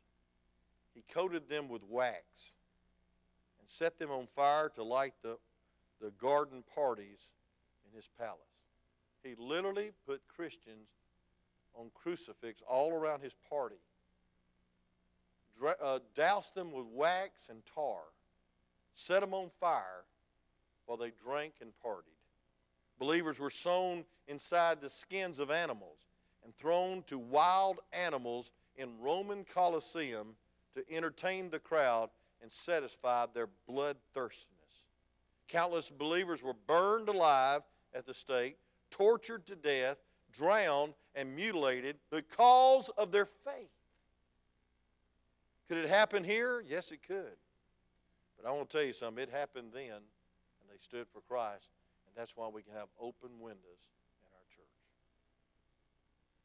he 0.94 1.02
coated 1.12 1.48
them 1.48 1.68
with 1.68 1.82
wax, 1.84 2.52
set 3.72 3.98
them 3.98 4.10
on 4.10 4.26
fire 4.26 4.68
to 4.68 4.82
light 4.82 5.14
the, 5.22 5.38
the 6.00 6.10
garden 6.20 6.62
parties 6.74 7.30
in 7.88 7.96
his 7.96 8.08
palace. 8.18 8.64
He 9.22 9.34
literally 9.38 9.92
put 10.06 10.20
Christians 10.28 10.88
on 11.74 11.90
crucifix 11.94 12.62
all 12.68 12.92
around 12.92 13.22
his 13.22 13.34
party, 13.48 13.76
uh, 15.82 16.00
doused 16.14 16.54
them 16.54 16.72
with 16.72 16.86
wax 16.86 17.48
and 17.48 17.64
tar, 17.64 18.00
set 18.92 19.20
them 19.20 19.32
on 19.32 19.50
fire 19.58 20.04
while 20.86 20.98
they 20.98 21.12
drank 21.22 21.54
and 21.60 21.70
partied. 21.84 22.18
Believers 22.98 23.40
were 23.40 23.50
sewn 23.50 24.04
inside 24.28 24.80
the 24.80 24.90
skins 24.90 25.38
of 25.38 25.50
animals 25.50 26.08
and 26.44 26.54
thrown 26.56 27.02
to 27.04 27.18
wild 27.18 27.80
animals 27.92 28.52
in 28.76 28.98
Roman 29.00 29.44
Colosseum 29.44 30.34
to 30.74 30.84
entertain 30.94 31.48
the 31.48 31.58
crowd 31.58 32.10
and 32.42 32.50
satisfied 32.50 33.28
their 33.32 33.48
bloodthirstiness. 33.68 34.88
Countless 35.48 35.90
believers 35.90 36.42
were 36.42 36.56
burned 36.66 37.08
alive 37.08 37.62
at 37.94 38.06
the 38.06 38.14
stake, 38.14 38.56
tortured 38.90 39.46
to 39.46 39.56
death, 39.56 39.98
drowned 40.32 40.94
and 41.14 41.34
mutilated 41.34 41.96
because 42.10 42.88
of 42.90 43.12
their 43.12 43.26
faith. 43.26 43.70
Could 45.68 45.78
it 45.78 45.88
happen 45.88 46.24
here? 46.24 46.62
Yes, 46.66 46.90
it 46.90 47.02
could. 47.06 47.36
But 48.36 48.48
I 48.48 48.52
want 48.52 48.68
to 48.68 48.76
tell 48.76 48.86
you 48.86 48.92
something. 48.92 49.22
It 49.22 49.30
happened 49.30 49.68
then, 49.72 49.92
and 49.92 50.68
they 50.68 50.78
stood 50.80 51.06
for 51.12 51.20
Christ, 51.20 51.70
and 52.06 52.16
that's 52.16 52.36
why 52.36 52.48
we 52.48 52.62
can 52.62 52.74
have 52.74 52.88
open 53.00 53.30
windows 53.38 53.92
in 54.20 54.28
our 54.34 54.46
church. 54.50 54.66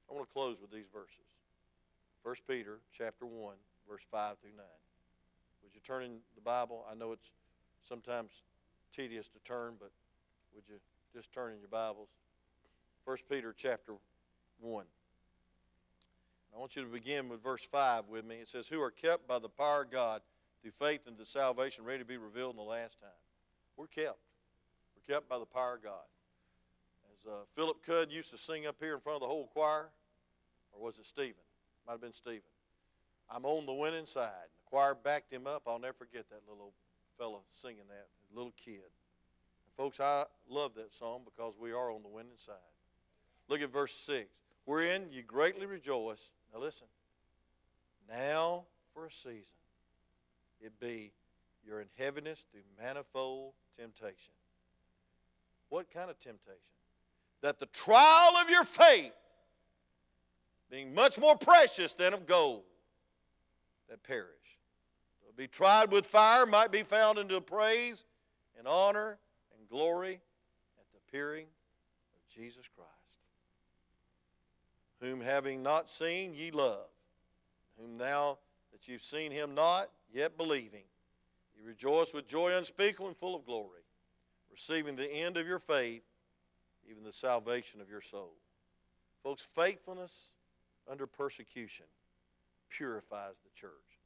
I 0.10 0.14
want 0.14 0.28
to 0.28 0.34
close 0.34 0.62
with 0.62 0.72
these 0.72 0.88
verses. 0.94 1.26
1 2.24 2.36
Peter 2.48 2.80
chapter 2.92 3.26
1, 3.26 3.56
verse 3.90 4.06
5 4.12 4.38
through 4.40 4.52
9. 4.56 4.66
Would 5.68 5.76
you 5.76 5.82
turn 5.82 6.04
in 6.04 6.20
the 6.36 6.42
Bible? 6.42 6.86
I 6.90 6.96
know 6.96 7.12
it's 7.12 7.30
sometimes 7.84 8.44
tedious 8.96 9.28
to 9.28 9.40
turn, 9.40 9.74
but 9.78 9.92
would 10.56 10.64
you 10.70 10.76
just 11.14 11.34
turn 11.34 11.52
in 11.52 11.60
your 11.60 11.68
Bibles? 11.68 12.08
1 13.04 13.18
Peter 13.30 13.54
chapter 13.56 13.92
1. 14.62 14.86
I 16.56 16.58
want 16.58 16.78
you 16.78 16.84
to 16.84 16.88
begin 16.88 17.28
with 17.28 17.44
verse 17.44 17.66
5 17.66 18.08
with 18.08 18.24
me. 18.24 18.36
It 18.36 18.48
says, 18.48 18.70
Who 18.70 18.82
are 18.82 18.92
kept 18.92 19.28
by 19.28 19.40
the 19.40 19.50
power 19.50 19.82
of 19.82 19.92
God 19.92 20.22
through 20.62 20.72
faith 20.72 21.06
into 21.06 21.26
salvation, 21.26 21.84
ready 21.84 22.00
to 22.00 22.06
be 22.06 22.16
revealed 22.16 22.52
in 22.52 22.58
the 22.58 22.64
last 22.64 23.02
time. 23.02 23.10
We're 23.76 23.88
kept. 23.88 24.20
We're 24.96 25.16
kept 25.16 25.28
by 25.28 25.38
the 25.38 25.46
power 25.46 25.76
of 25.76 25.84
God. 25.84 26.06
As 27.12 27.30
uh, 27.30 27.36
Philip 27.58 27.86
Cudd 27.86 28.10
used 28.10 28.30
to 28.30 28.38
sing 28.38 28.66
up 28.68 28.78
here 28.80 28.94
in 28.94 29.02
front 29.02 29.18
of 29.18 29.22
the 29.22 29.28
whole 29.28 29.48
choir, 29.48 29.90
or 30.72 30.82
was 30.82 30.98
it 30.98 31.06
Stephen? 31.06 31.44
Might 31.86 31.92
have 31.92 32.02
been 32.02 32.14
Stephen. 32.14 32.42
I'm 33.30 33.44
on 33.44 33.66
the 33.66 33.74
winning 33.74 34.06
side. 34.06 34.48
Choir 34.70 34.96
backed 34.96 35.32
him 35.32 35.48
up. 35.48 35.64
I'll 35.68 35.80
never 35.80 35.94
forget 35.94 36.30
that 36.30 36.42
little 36.48 36.74
fellow 37.18 37.42
singing 37.50 37.88
that, 37.90 38.08
little 38.34 38.54
kid. 38.58 38.76
And 38.76 39.74
folks, 39.76 40.00
I 40.00 40.26
love 40.50 40.74
that 40.76 40.94
song 40.94 41.22
because 41.26 41.58
we 41.60 41.72
are 41.72 41.92
on 41.92 42.04
the 42.04 42.10
winning 42.10 42.38
side. 42.38 42.56
Look 43.48 43.62
at 43.62 43.72
verse 43.72 43.94
6. 43.94 44.28
Wherein 44.66 45.08
you 45.12 45.24
greatly 45.24 45.66
rejoice. 45.66 46.32
Now 46.54 46.60
listen. 46.60 46.88
Now 48.10 48.66
for 48.94 49.06
a 49.06 49.12
season 49.12 49.56
it 50.62 50.80
be 50.80 51.12
you're 51.66 51.82
in 51.82 51.88
heaviness 51.98 52.46
through 52.52 52.62
manifold 52.82 53.54
temptation. 53.78 54.34
What 55.70 55.92
kind 55.92 56.10
of 56.10 56.18
temptation? 56.18 56.58
That 57.42 57.60
the 57.60 57.66
trial 57.68 58.38
of 58.42 58.50
your 58.50 58.64
faith, 58.64 59.12
being 60.72 60.94
much 60.94 61.20
more 61.20 61.36
precious 61.36 61.94
than 61.94 62.14
of 62.14 62.26
gold, 62.26 62.64
that 63.90 64.04
perish, 64.04 64.57
be 65.38 65.48
tried 65.48 65.92
with 65.92 66.08
fire, 66.08 66.46
might 66.46 66.72
be 66.72 66.84
found 66.84 67.20
into 67.20 67.40
praise 67.40 68.06
and 68.58 68.68
honor 68.68 69.20
and 69.58 69.70
glory 69.70 70.20
at 70.80 70.86
the 70.92 70.98
appearing 71.08 71.46
of 71.46 72.36
Jesus 72.36 72.68
Christ, 72.68 73.20
whom 75.00 75.22
having 75.22 75.62
not 75.62 75.90
seen 75.90 76.34
ye 76.34 76.50
love, 76.50 76.88
whom 77.80 77.98
now 77.98 78.40
that 78.72 78.88
you've 78.88 79.04
seen 79.04 79.32
him 79.32 79.54
not, 79.54 79.90
yet 80.12 80.38
believing, 80.38 80.84
you 81.56 81.66
rejoice 81.66 82.14
with 82.14 82.28
joy 82.28 82.54
unspeakable 82.56 83.08
and 83.08 83.18
full 83.18 83.36
of 83.36 83.46
glory, 83.46 83.82
receiving 84.52 84.96
the 84.96 85.12
end 85.12 85.38
of 85.38 85.46
your 85.46 85.60
faith, 85.60 86.04
even 86.90 87.04
the 87.04 87.12
salvation 87.12 87.80
of 87.80 87.90
your 87.90 88.02
soul. 88.02 88.34
Folks, 89.24 89.48
faithfulness 89.54 90.32
under 90.90 91.06
persecution 91.06 91.86
purifies 92.70 93.40
the 93.40 93.50
church. 93.56 93.97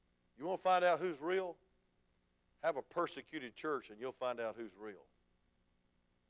You 0.42 0.48
want 0.48 0.60
to 0.60 0.64
find 0.64 0.84
out 0.84 1.00
who's 1.00 1.22
real? 1.22 1.56
Have 2.64 2.76
a 2.76 2.82
persecuted 2.82 3.56
church 3.56 3.92
and 3.92 4.00
you'll 4.00 4.12
find 4.12 4.40
out 4.40 4.56
who's 4.58 4.72
real. 4.76 5.06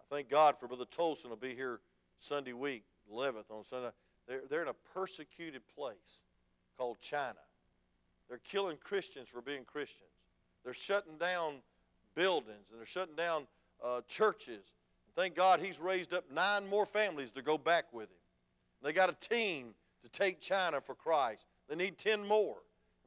I 0.01 0.03
thank 0.13 0.27
God 0.27 0.59
for 0.59 0.67
Brother 0.67 0.83
Tolson 0.83 1.29
will 1.29 1.37
be 1.37 1.55
here 1.55 1.79
Sunday 2.19 2.51
week, 2.51 2.83
11th 3.09 3.49
on 3.49 3.63
Sunday. 3.63 3.91
They're, 4.27 4.41
they're 4.49 4.63
in 4.63 4.67
a 4.67 4.75
persecuted 4.93 5.61
place 5.73 6.23
called 6.77 6.99
China. 6.99 7.39
They're 8.27 8.41
killing 8.43 8.75
Christians 8.83 9.29
for 9.29 9.41
being 9.41 9.63
Christians. 9.63 10.09
They're 10.65 10.73
shutting 10.73 11.17
down 11.17 11.61
buildings 12.13 12.71
and 12.71 12.79
they're 12.79 12.85
shutting 12.85 13.15
down 13.15 13.47
uh, 13.81 14.01
churches. 14.09 14.73
And 15.05 15.15
thank 15.15 15.35
God 15.35 15.61
he's 15.61 15.79
raised 15.79 16.13
up 16.13 16.25
nine 16.29 16.67
more 16.67 16.85
families 16.85 17.31
to 17.31 17.41
go 17.41 17.57
back 17.57 17.85
with 17.93 18.09
him. 18.09 18.17
They 18.83 18.91
got 18.91 19.09
a 19.09 19.29
team 19.29 19.73
to 20.03 20.09
take 20.09 20.41
China 20.41 20.81
for 20.81 20.95
Christ. 20.95 21.47
They 21.69 21.77
need 21.77 21.97
10 21.97 22.27
more. 22.27 22.57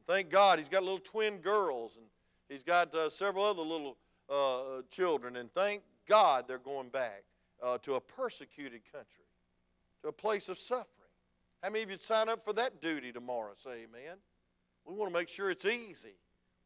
Thank 0.06 0.30
God 0.30 0.58
he's 0.58 0.68
got 0.68 0.82
little 0.82 0.98
twin 0.98 1.38
girls 1.38 1.96
and 1.96 2.04
he's 2.48 2.62
got 2.62 2.94
uh, 2.94 3.08
several 3.08 3.44
other 3.44 3.62
little 3.62 3.96
uh, 4.28 4.82
children. 4.90 5.36
And 5.36 5.52
thank 5.52 5.82
God 6.06 6.46
they're 6.46 6.58
going 6.58 6.88
back 6.88 7.24
uh, 7.62 7.78
to 7.78 7.94
a 7.94 8.00
persecuted 8.00 8.82
country, 8.92 9.24
to 10.02 10.08
a 10.08 10.12
place 10.12 10.48
of 10.48 10.58
suffering. 10.58 10.88
How 11.62 11.70
many 11.70 11.82
of 11.82 11.90
you 11.90 11.96
sign 11.98 12.28
up 12.28 12.44
for 12.44 12.52
that 12.52 12.82
duty 12.82 13.12
tomorrow? 13.12 13.52
Say 13.56 13.70
amen. 13.70 14.18
We 14.84 14.94
want 14.94 15.10
to 15.10 15.18
make 15.18 15.30
sure 15.30 15.50
it's 15.50 15.64
easy. 15.64 16.14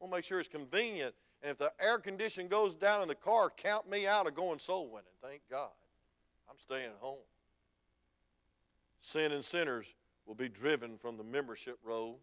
We 0.01 0.05
want 0.05 0.13
to 0.13 0.17
make 0.17 0.25
sure 0.25 0.41
it's 0.41 0.49
convenient. 0.49 1.15
And 1.41 1.53
if 1.53 1.59
the 1.59 1.73
air 1.81 1.99
condition 1.99 2.49
goes 2.49 2.75
down 2.75 3.03
in 3.03 3.09
the 3.09 3.15
car, 3.15 3.49
count 3.57 3.89
me 3.89 4.09
out 4.09 4.27
of 4.27 4.35
going 4.35 4.59
soul 4.59 4.91
winning. 4.91 5.13
Thank 5.23 5.43
God. 5.49 5.71
I'm 6.51 6.59
staying 6.59 6.87
at 6.87 6.97
home. 7.01 7.19
Sin 9.01 9.31
and 9.31 9.45
sinners 9.45 9.95
will 10.27 10.35
be 10.35 10.49
driven 10.49 10.99
from 10.99 11.17
the 11.17 11.23
membership 11.23 11.79
roll. 11.85 12.19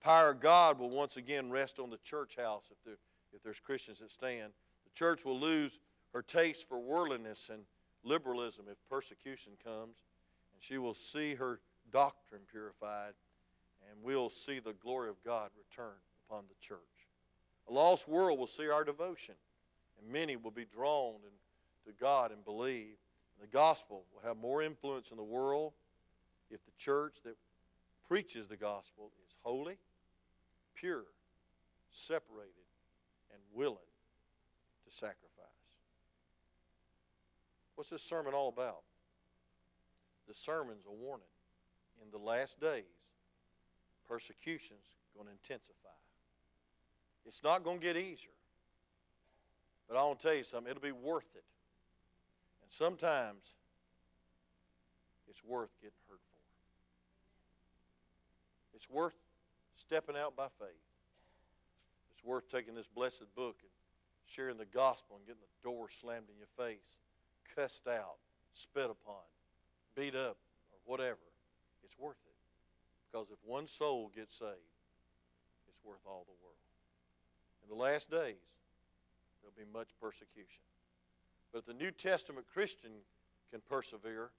The 0.00 0.04
power 0.04 0.30
of 0.30 0.40
God 0.40 0.78
will 0.78 0.90
once 0.90 1.16
again 1.16 1.50
rest 1.50 1.80
on 1.80 1.90
the 1.90 1.98
church 1.98 2.36
house 2.36 2.70
if, 2.70 2.82
there, 2.84 2.98
if 3.34 3.42
there's 3.42 3.60
Christians 3.60 3.98
that 3.98 4.10
stand. 4.10 4.52
The 4.84 4.92
church 4.94 5.24
will 5.24 5.38
lose 5.38 5.80
her 6.12 6.22
taste 6.22 6.68
for 6.68 6.78
worldliness 6.78 7.50
and 7.52 7.62
liberalism 8.04 8.66
if 8.70 8.76
persecution 8.88 9.52
comes, 9.64 9.96
and 10.54 10.60
she 10.60 10.78
will 10.78 10.94
see 10.94 11.34
her 11.34 11.60
doctrine 11.90 12.42
purified 12.50 13.14
and 13.90 14.02
we'll 14.02 14.30
see 14.30 14.58
the 14.58 14.72
glory 14.74 15.08
of 15.08 15.22
God 15.24 15.50
return 15.56 15.94
upon 16.28 16.44
the 16.48 16.54
church. 16.60 16.78
A 17.68 17.72
lost 17.72 18.08
world 18.08 18.38
will 18.38 18.46
see 18.46 18.68
our 18.68 18.84
devotion, 18.84 19.34
and 19.98 20.12
many 20.12 20.36
will 20.36 20.50
be 20.50 20.64
drawn 20.64 21.14
to 21.84 21.92
God 21.92 22.32
and 22.32 22.44
believe. 22.44 22.96
The 23.40 23.46
gospel 23.46 24.04
will 24.12 24.26
have 24.26 24.36
more 24.36 24.62
influence 24.62 25.10
in 25.10 25.16
the 25.16 25.22
world 25.22 25.72
if 26.50 26.64
the 26.64 26.72
church 26.78 27.22
that 27.24 27.36
preaches 28.08 28.46
the 28.46 28.56
gospel 28.56 29.10
is 29.26 29.36
holy, 29.42 29.78
pure, 30.78 31.04
separated, 31.90 32.52
and 33.32 33.40
willing 33.52 33.76
to 34.84 34.92
sacrifice. 34.92 35.22
What's 37.74 37.90
this 37.90 38.02
sermon 38.02 38.34
all 38.34 38.48
about? 38.48 38.82
The 40.28 40.34
sermon's 40.34 40.86
a 40.86 40.92
warning. 40.92 41.26
In 42.02 42.10
the 42.10 42.18
last 42.18 42.60
days, 42.60 42.84
persecution's 44.08 44.96
going 45.14 45.26
to 45.26 45.32
intensify. 45.32 45.88
It's 47.26 47.42
not 47.42 47.64
going 47.64 47.80
to 47.80 47.84
get 47.84 47.96
easier. 47.96 48.30
But 49.88 49.96
I 49.96 50.04
want 50.04 50.18
to 50.20 50.26
tell 50.26 50.36
you 50.36 50.42
something, 50.42 50.70
it'll 50.70 50.82
be 50.82 50.92
worth 50.92 51.28
it. 51.34 51.44
And 52.62 52.70
sometimes 52.70 53.54
it's 55.28 55.44
worth 55.44 55.70
getting 55.80 55.98
hurt 56.08 56.20
for. 56.20 56.40
It's 58.76 58.90
worth 58.90 59.14
stepping 59.76 60.16
out 60.16 60.36
by 60.36 60.48
faith. 60.58 60.82
It's 62.12 62.24
worth 62.24 62.48
taking 62.48 62.74
this 62.74 62.88
blessed 62.88 63.26
book 63.36 63.56
and 63.62 63.70
sharing 64.26 64.56
the 64.56 64.66
gospel 64.66 65.16
and 65.16 65.26
getting 65.26 65.42
the 65.42 65.68
door 65.68 65.88
slammed 65.90 66.26
in 66.30 66.36
your 66.38 66.48
face, 66.56 66.98
cussed 67.54 67.86
out, 67.86 68.16
spit 68.52 68.90
upon, 68.90 69.22
beat 69.94 70.14
up, 70.14 70.38
or 70.72 70.78
whatever. 70.84 71.18
It's 71.84 71.98
worth 71.98 72.16
it. 72.26 72.32
Because 73.10 73.28
if 73.30 73.38
one 73.44 73.66
soul 73.66 74.10
gets 74.14 74.36
saved, 74.36 74.50
it's 75.68 75.84
worth 75.84 76.00
all 76.06 76.24
the 76.26 76.34
world. 76.42 76.56
In 77.62 77.76
the 77.76 77.82
last 77.82 78.10
days, 78.10 78.34
there'll 79.42 79.54
be 79.56 79.70
much 79.72 79.88
persecution. 80.00 80.62
But 81.52 81.60
if 81.60 81.66
the 81.66 81.74
New 81.74 81.90
Testament 81.90 82.46
Christian 82.52 82.90
can 83.50 83.60
persevere, 83.68 84.30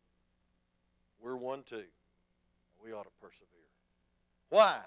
we're 1.22 1.38
one 1.38 1.64
too. 1.64 1.84
We 2.84 2.92
ought 2.92 3.04
to 3.04 3.12
persevere. 3.22 3.48
Why? 4.50 4.80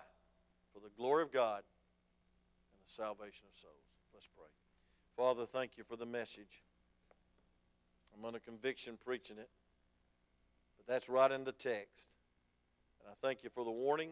For 0.73 0.81
the 0.81 0.91
glory 0.97 1.23
of 1.23 1.33
God 1.33 1.63
and 1.63 2.87
the 2.87 2.93
salvation 2.93 3.47
of 3.53 3.59
souls. 3.59 3.75
Let's 4.15 4.29
pray. 4.29 4.47
Father, 5.17 5.45
thank 5.47 5.77
you 5.77 5.85
for 5.85 5.97
the 5.97 6.07
message. 6.07 6.63
I'm 8.17 8.25
under 8.25 8.39
conviction 8.39 8.99
preaching 9.05 9.39
it, 9.39 9.49
but 10.77 10.87
that's 10.93 11.09
right 11.09 11.31
in 11.31 11.45
the 11.45 11.53
text. 11.53 12.11
And 13.01 13.11
I 13.11 13.15
thank 13.27 13.43
you 13.43 13.51
for 13.51 13.65
the 13.65 13.71
warning. 13.71 14.11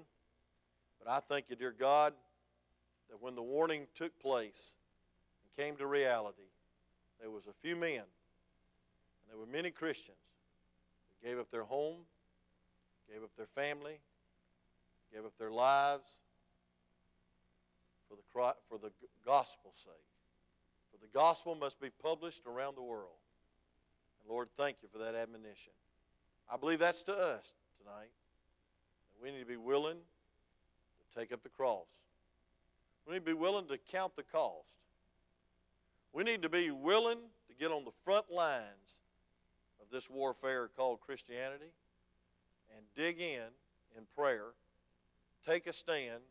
But 0.98 1.10
I 1.10 1.20
thank 1.20 1.48
you, 1.48 1.56
dear 1.56 1.74
God, 1.78 2.12
that 3.10 3.22
when 3.22 3.34
the 3.34 3.42
warning 3.42 3.86
took 3.94 4.18
place 4.18 4.74
and 5.42 5.64
came 5.64 5.76
to 5.76 5.86
reality, 5.86 6.42
there 7.20 7.30
was 7.30 7.46
a 7.46 7.52
few 7.52 7.76
men, 7.76 7.92
and 7.92 8.04
there 9.30 9.38
were 9.38 9.46
many 9.46 9.70
Christians 9.70 10.18
that 11.10 11.28
gave 11.28 11.38
up 11.38 11.50
their 11.50 11.64
home, 11.64 11.98
gave 13.12 13.22
up 13.22 13.30
their 13.36 13.46
family, 13.46 14.00
gave 15.12 15.24
up 15.24 15.36
their 15.38 15.50
lives 15.50 16.18
for 18.08 18.16
the, 18.16 18.52
for 18.68 18.78
the 18.78 18.92
gospel's 19.24 19.76
sake. 19.76 19.92
For 20.90 20.98
the 20.98 21.12
gospel 21.12 21.54
must 21.54 21.80
be 21.80 21.90
published 22.02 22.46
around 22.46 22.76
the 22.76 22.82
world. 22.82 23.18
And 24.20 24.30
Lord, 24.30 24.48
thank 24.56 24.78
you 24.82 24.88
for 24.88 24.98
that 24.98 25.14
admonition. 25.14 25.72
I 26.50 26.56
believe 26.56 26.78
that's 26.78 27.02
to 27.04 27.12
us 27.12 27.54
tonight. 27.78 28.10
We 29.22 29.30
need 29.30 29.40
to 29.40 29.46
be 29.46 29.56
willing 29.56 29.96
to 29.98 31.18
take 31.18 31.32
up 31.32 31.42
the 31.42 31.48
cross. 31.48 31.86
We 33.06 33.14
need 33.14 33.20
to 33.20 33.26
be 33.26 33.32
willing 33.32 33.66
to 33.68 33.78
count 33.90 34.16
the 34.16 34.22
cost. 34.22 34.76
We 36.12 36.24
need 36.24 36.42
to 36.42 36.48
be 36.48 36.70
willing 36.70 37.18
to 37.48 37.54
get 37.58 37.70
on 37.70 37.84
the 37.84 37.92
front 38.04 38.30
lines 38.30 39.00
of 39.80 39.90
this 39.90 40.08
warfare 40.08 40.68
called 40.76 41.00
Christianity 41.00 41.72
and 42.76 42.84
dig 42.94 43.20
in 43.20 43.48
in 43.96 44.04
prayer, 44.14 44.46
take 45.46 45.66
a 45.66 45.72
stand, 45.72 46.14
and 46.14 46.22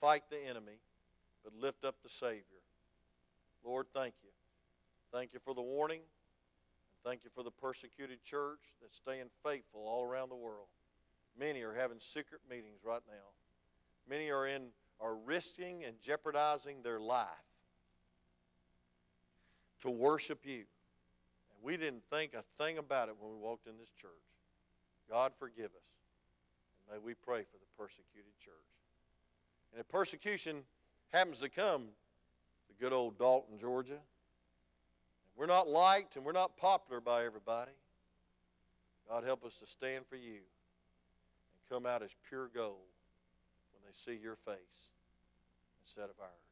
fight 0.00 0.22
the 0.30 0.42
enemy, 0.42 0.80
but 1.44 1.52
lift 1.54 1.84
up 1.84 1.96
the 2.02 2.08
Savior. 2.08 2.42
Lord, 3.64 3.86
thank 3.94 4.14
you. 4.22 4.30
Thank 5.12 5.34
you 5.34 5.40
for 5.44 5.54
the 5.54 5.62
warning, 5.62 6.00
and 6.00 7.10
thank 7.10 7.24
you 7.24 7.30
for 7.34 7.42
the 7.42 7.50
persecuted 7.50 8.22
church 8.24 8.60
that's 8.80 8.96
staying 8.96 9.26
faithful 9.44 9.82
all 9.86 10.04
around 10.04 10.30
the 10.30 10.36
world. 10.36 10.68
Many 11.38 11.62
are 11.62 11.74
having 11.74 11.98
secret 12.00 12.40
meetings 12.48 12.80
right 12.84 13.02
now. 13.08 13.28
Many 14.08 14.30
are 14.30 14.46
in 14.46 14.68
are 15.00 15.14
risking 15.14 15.84
and 15.84 15.98
jeopardizing 15.98 16.82
their 16.82 17.00
life 17.00 17.26
to 19.80 19.90
worship 19.90 20.40
you. 20.44 20.58
And 20.58 21.62
we 21.62 21.76
didn't 21.76 22.02
think 22.10 22.34
a 22.34 22.44
thing 22.62 22.76
about 22.76 23.08
it 23.08 23.14
when 23.18 23.30
we 23.30 23.38
walked 23.38 23.66
in 23.66 23.78
this 23.78 23.90
church. 23.90 24.10
God 25.08 25.32
forgive 25.38 25.70
us. 25.70 25.90
And 26.90 26.98
may 26.98 27.04
we 27.04 27.14
pray 27.14 27.42
for 27.42 27.56
the 27.56 27.82
persecuted 27.82 28.32
church. 28.44 28.79
And 29.72 29.80
if 29.80 29.88
persecution 29.88 30.62
happens 31.12 31.38
to 31.38 31.48
come 31.48 31.82
to 32.68 32.74
good 32.80 32.92
old 32.92 33.18
Dalton, 33.18 33.58
Georgia, 33.58 33.98
we're 35.36 35.46
not 35.46 35.68
liked 35.68 36.16
and 36.16 36.24
we're 36.24 36.32
not 36.32 36.56
popular 36.56 37.00
by 37.00 37.24
everybody, 37.24 37.72
God 39.08 39.24
help 39.24 39.44
us 39.44 39.58
to 39.58 39.66
stand 39.66 40.06
for 40.06 40.16
you 40.16 40.34
and 40.34 41.68
come 41.68 41.86
out 41.86 42.02
as 42.02 42.14
pure 42.28 42.48
gold 42.54 42.76
when 43.72 43.82
they 43.86 43.92
see 43.92 44.20
your 44.22 44.36
face 44.36 44.90
instead 45.82 46.04
of 46.04 46.20
ours. 46.20 46.49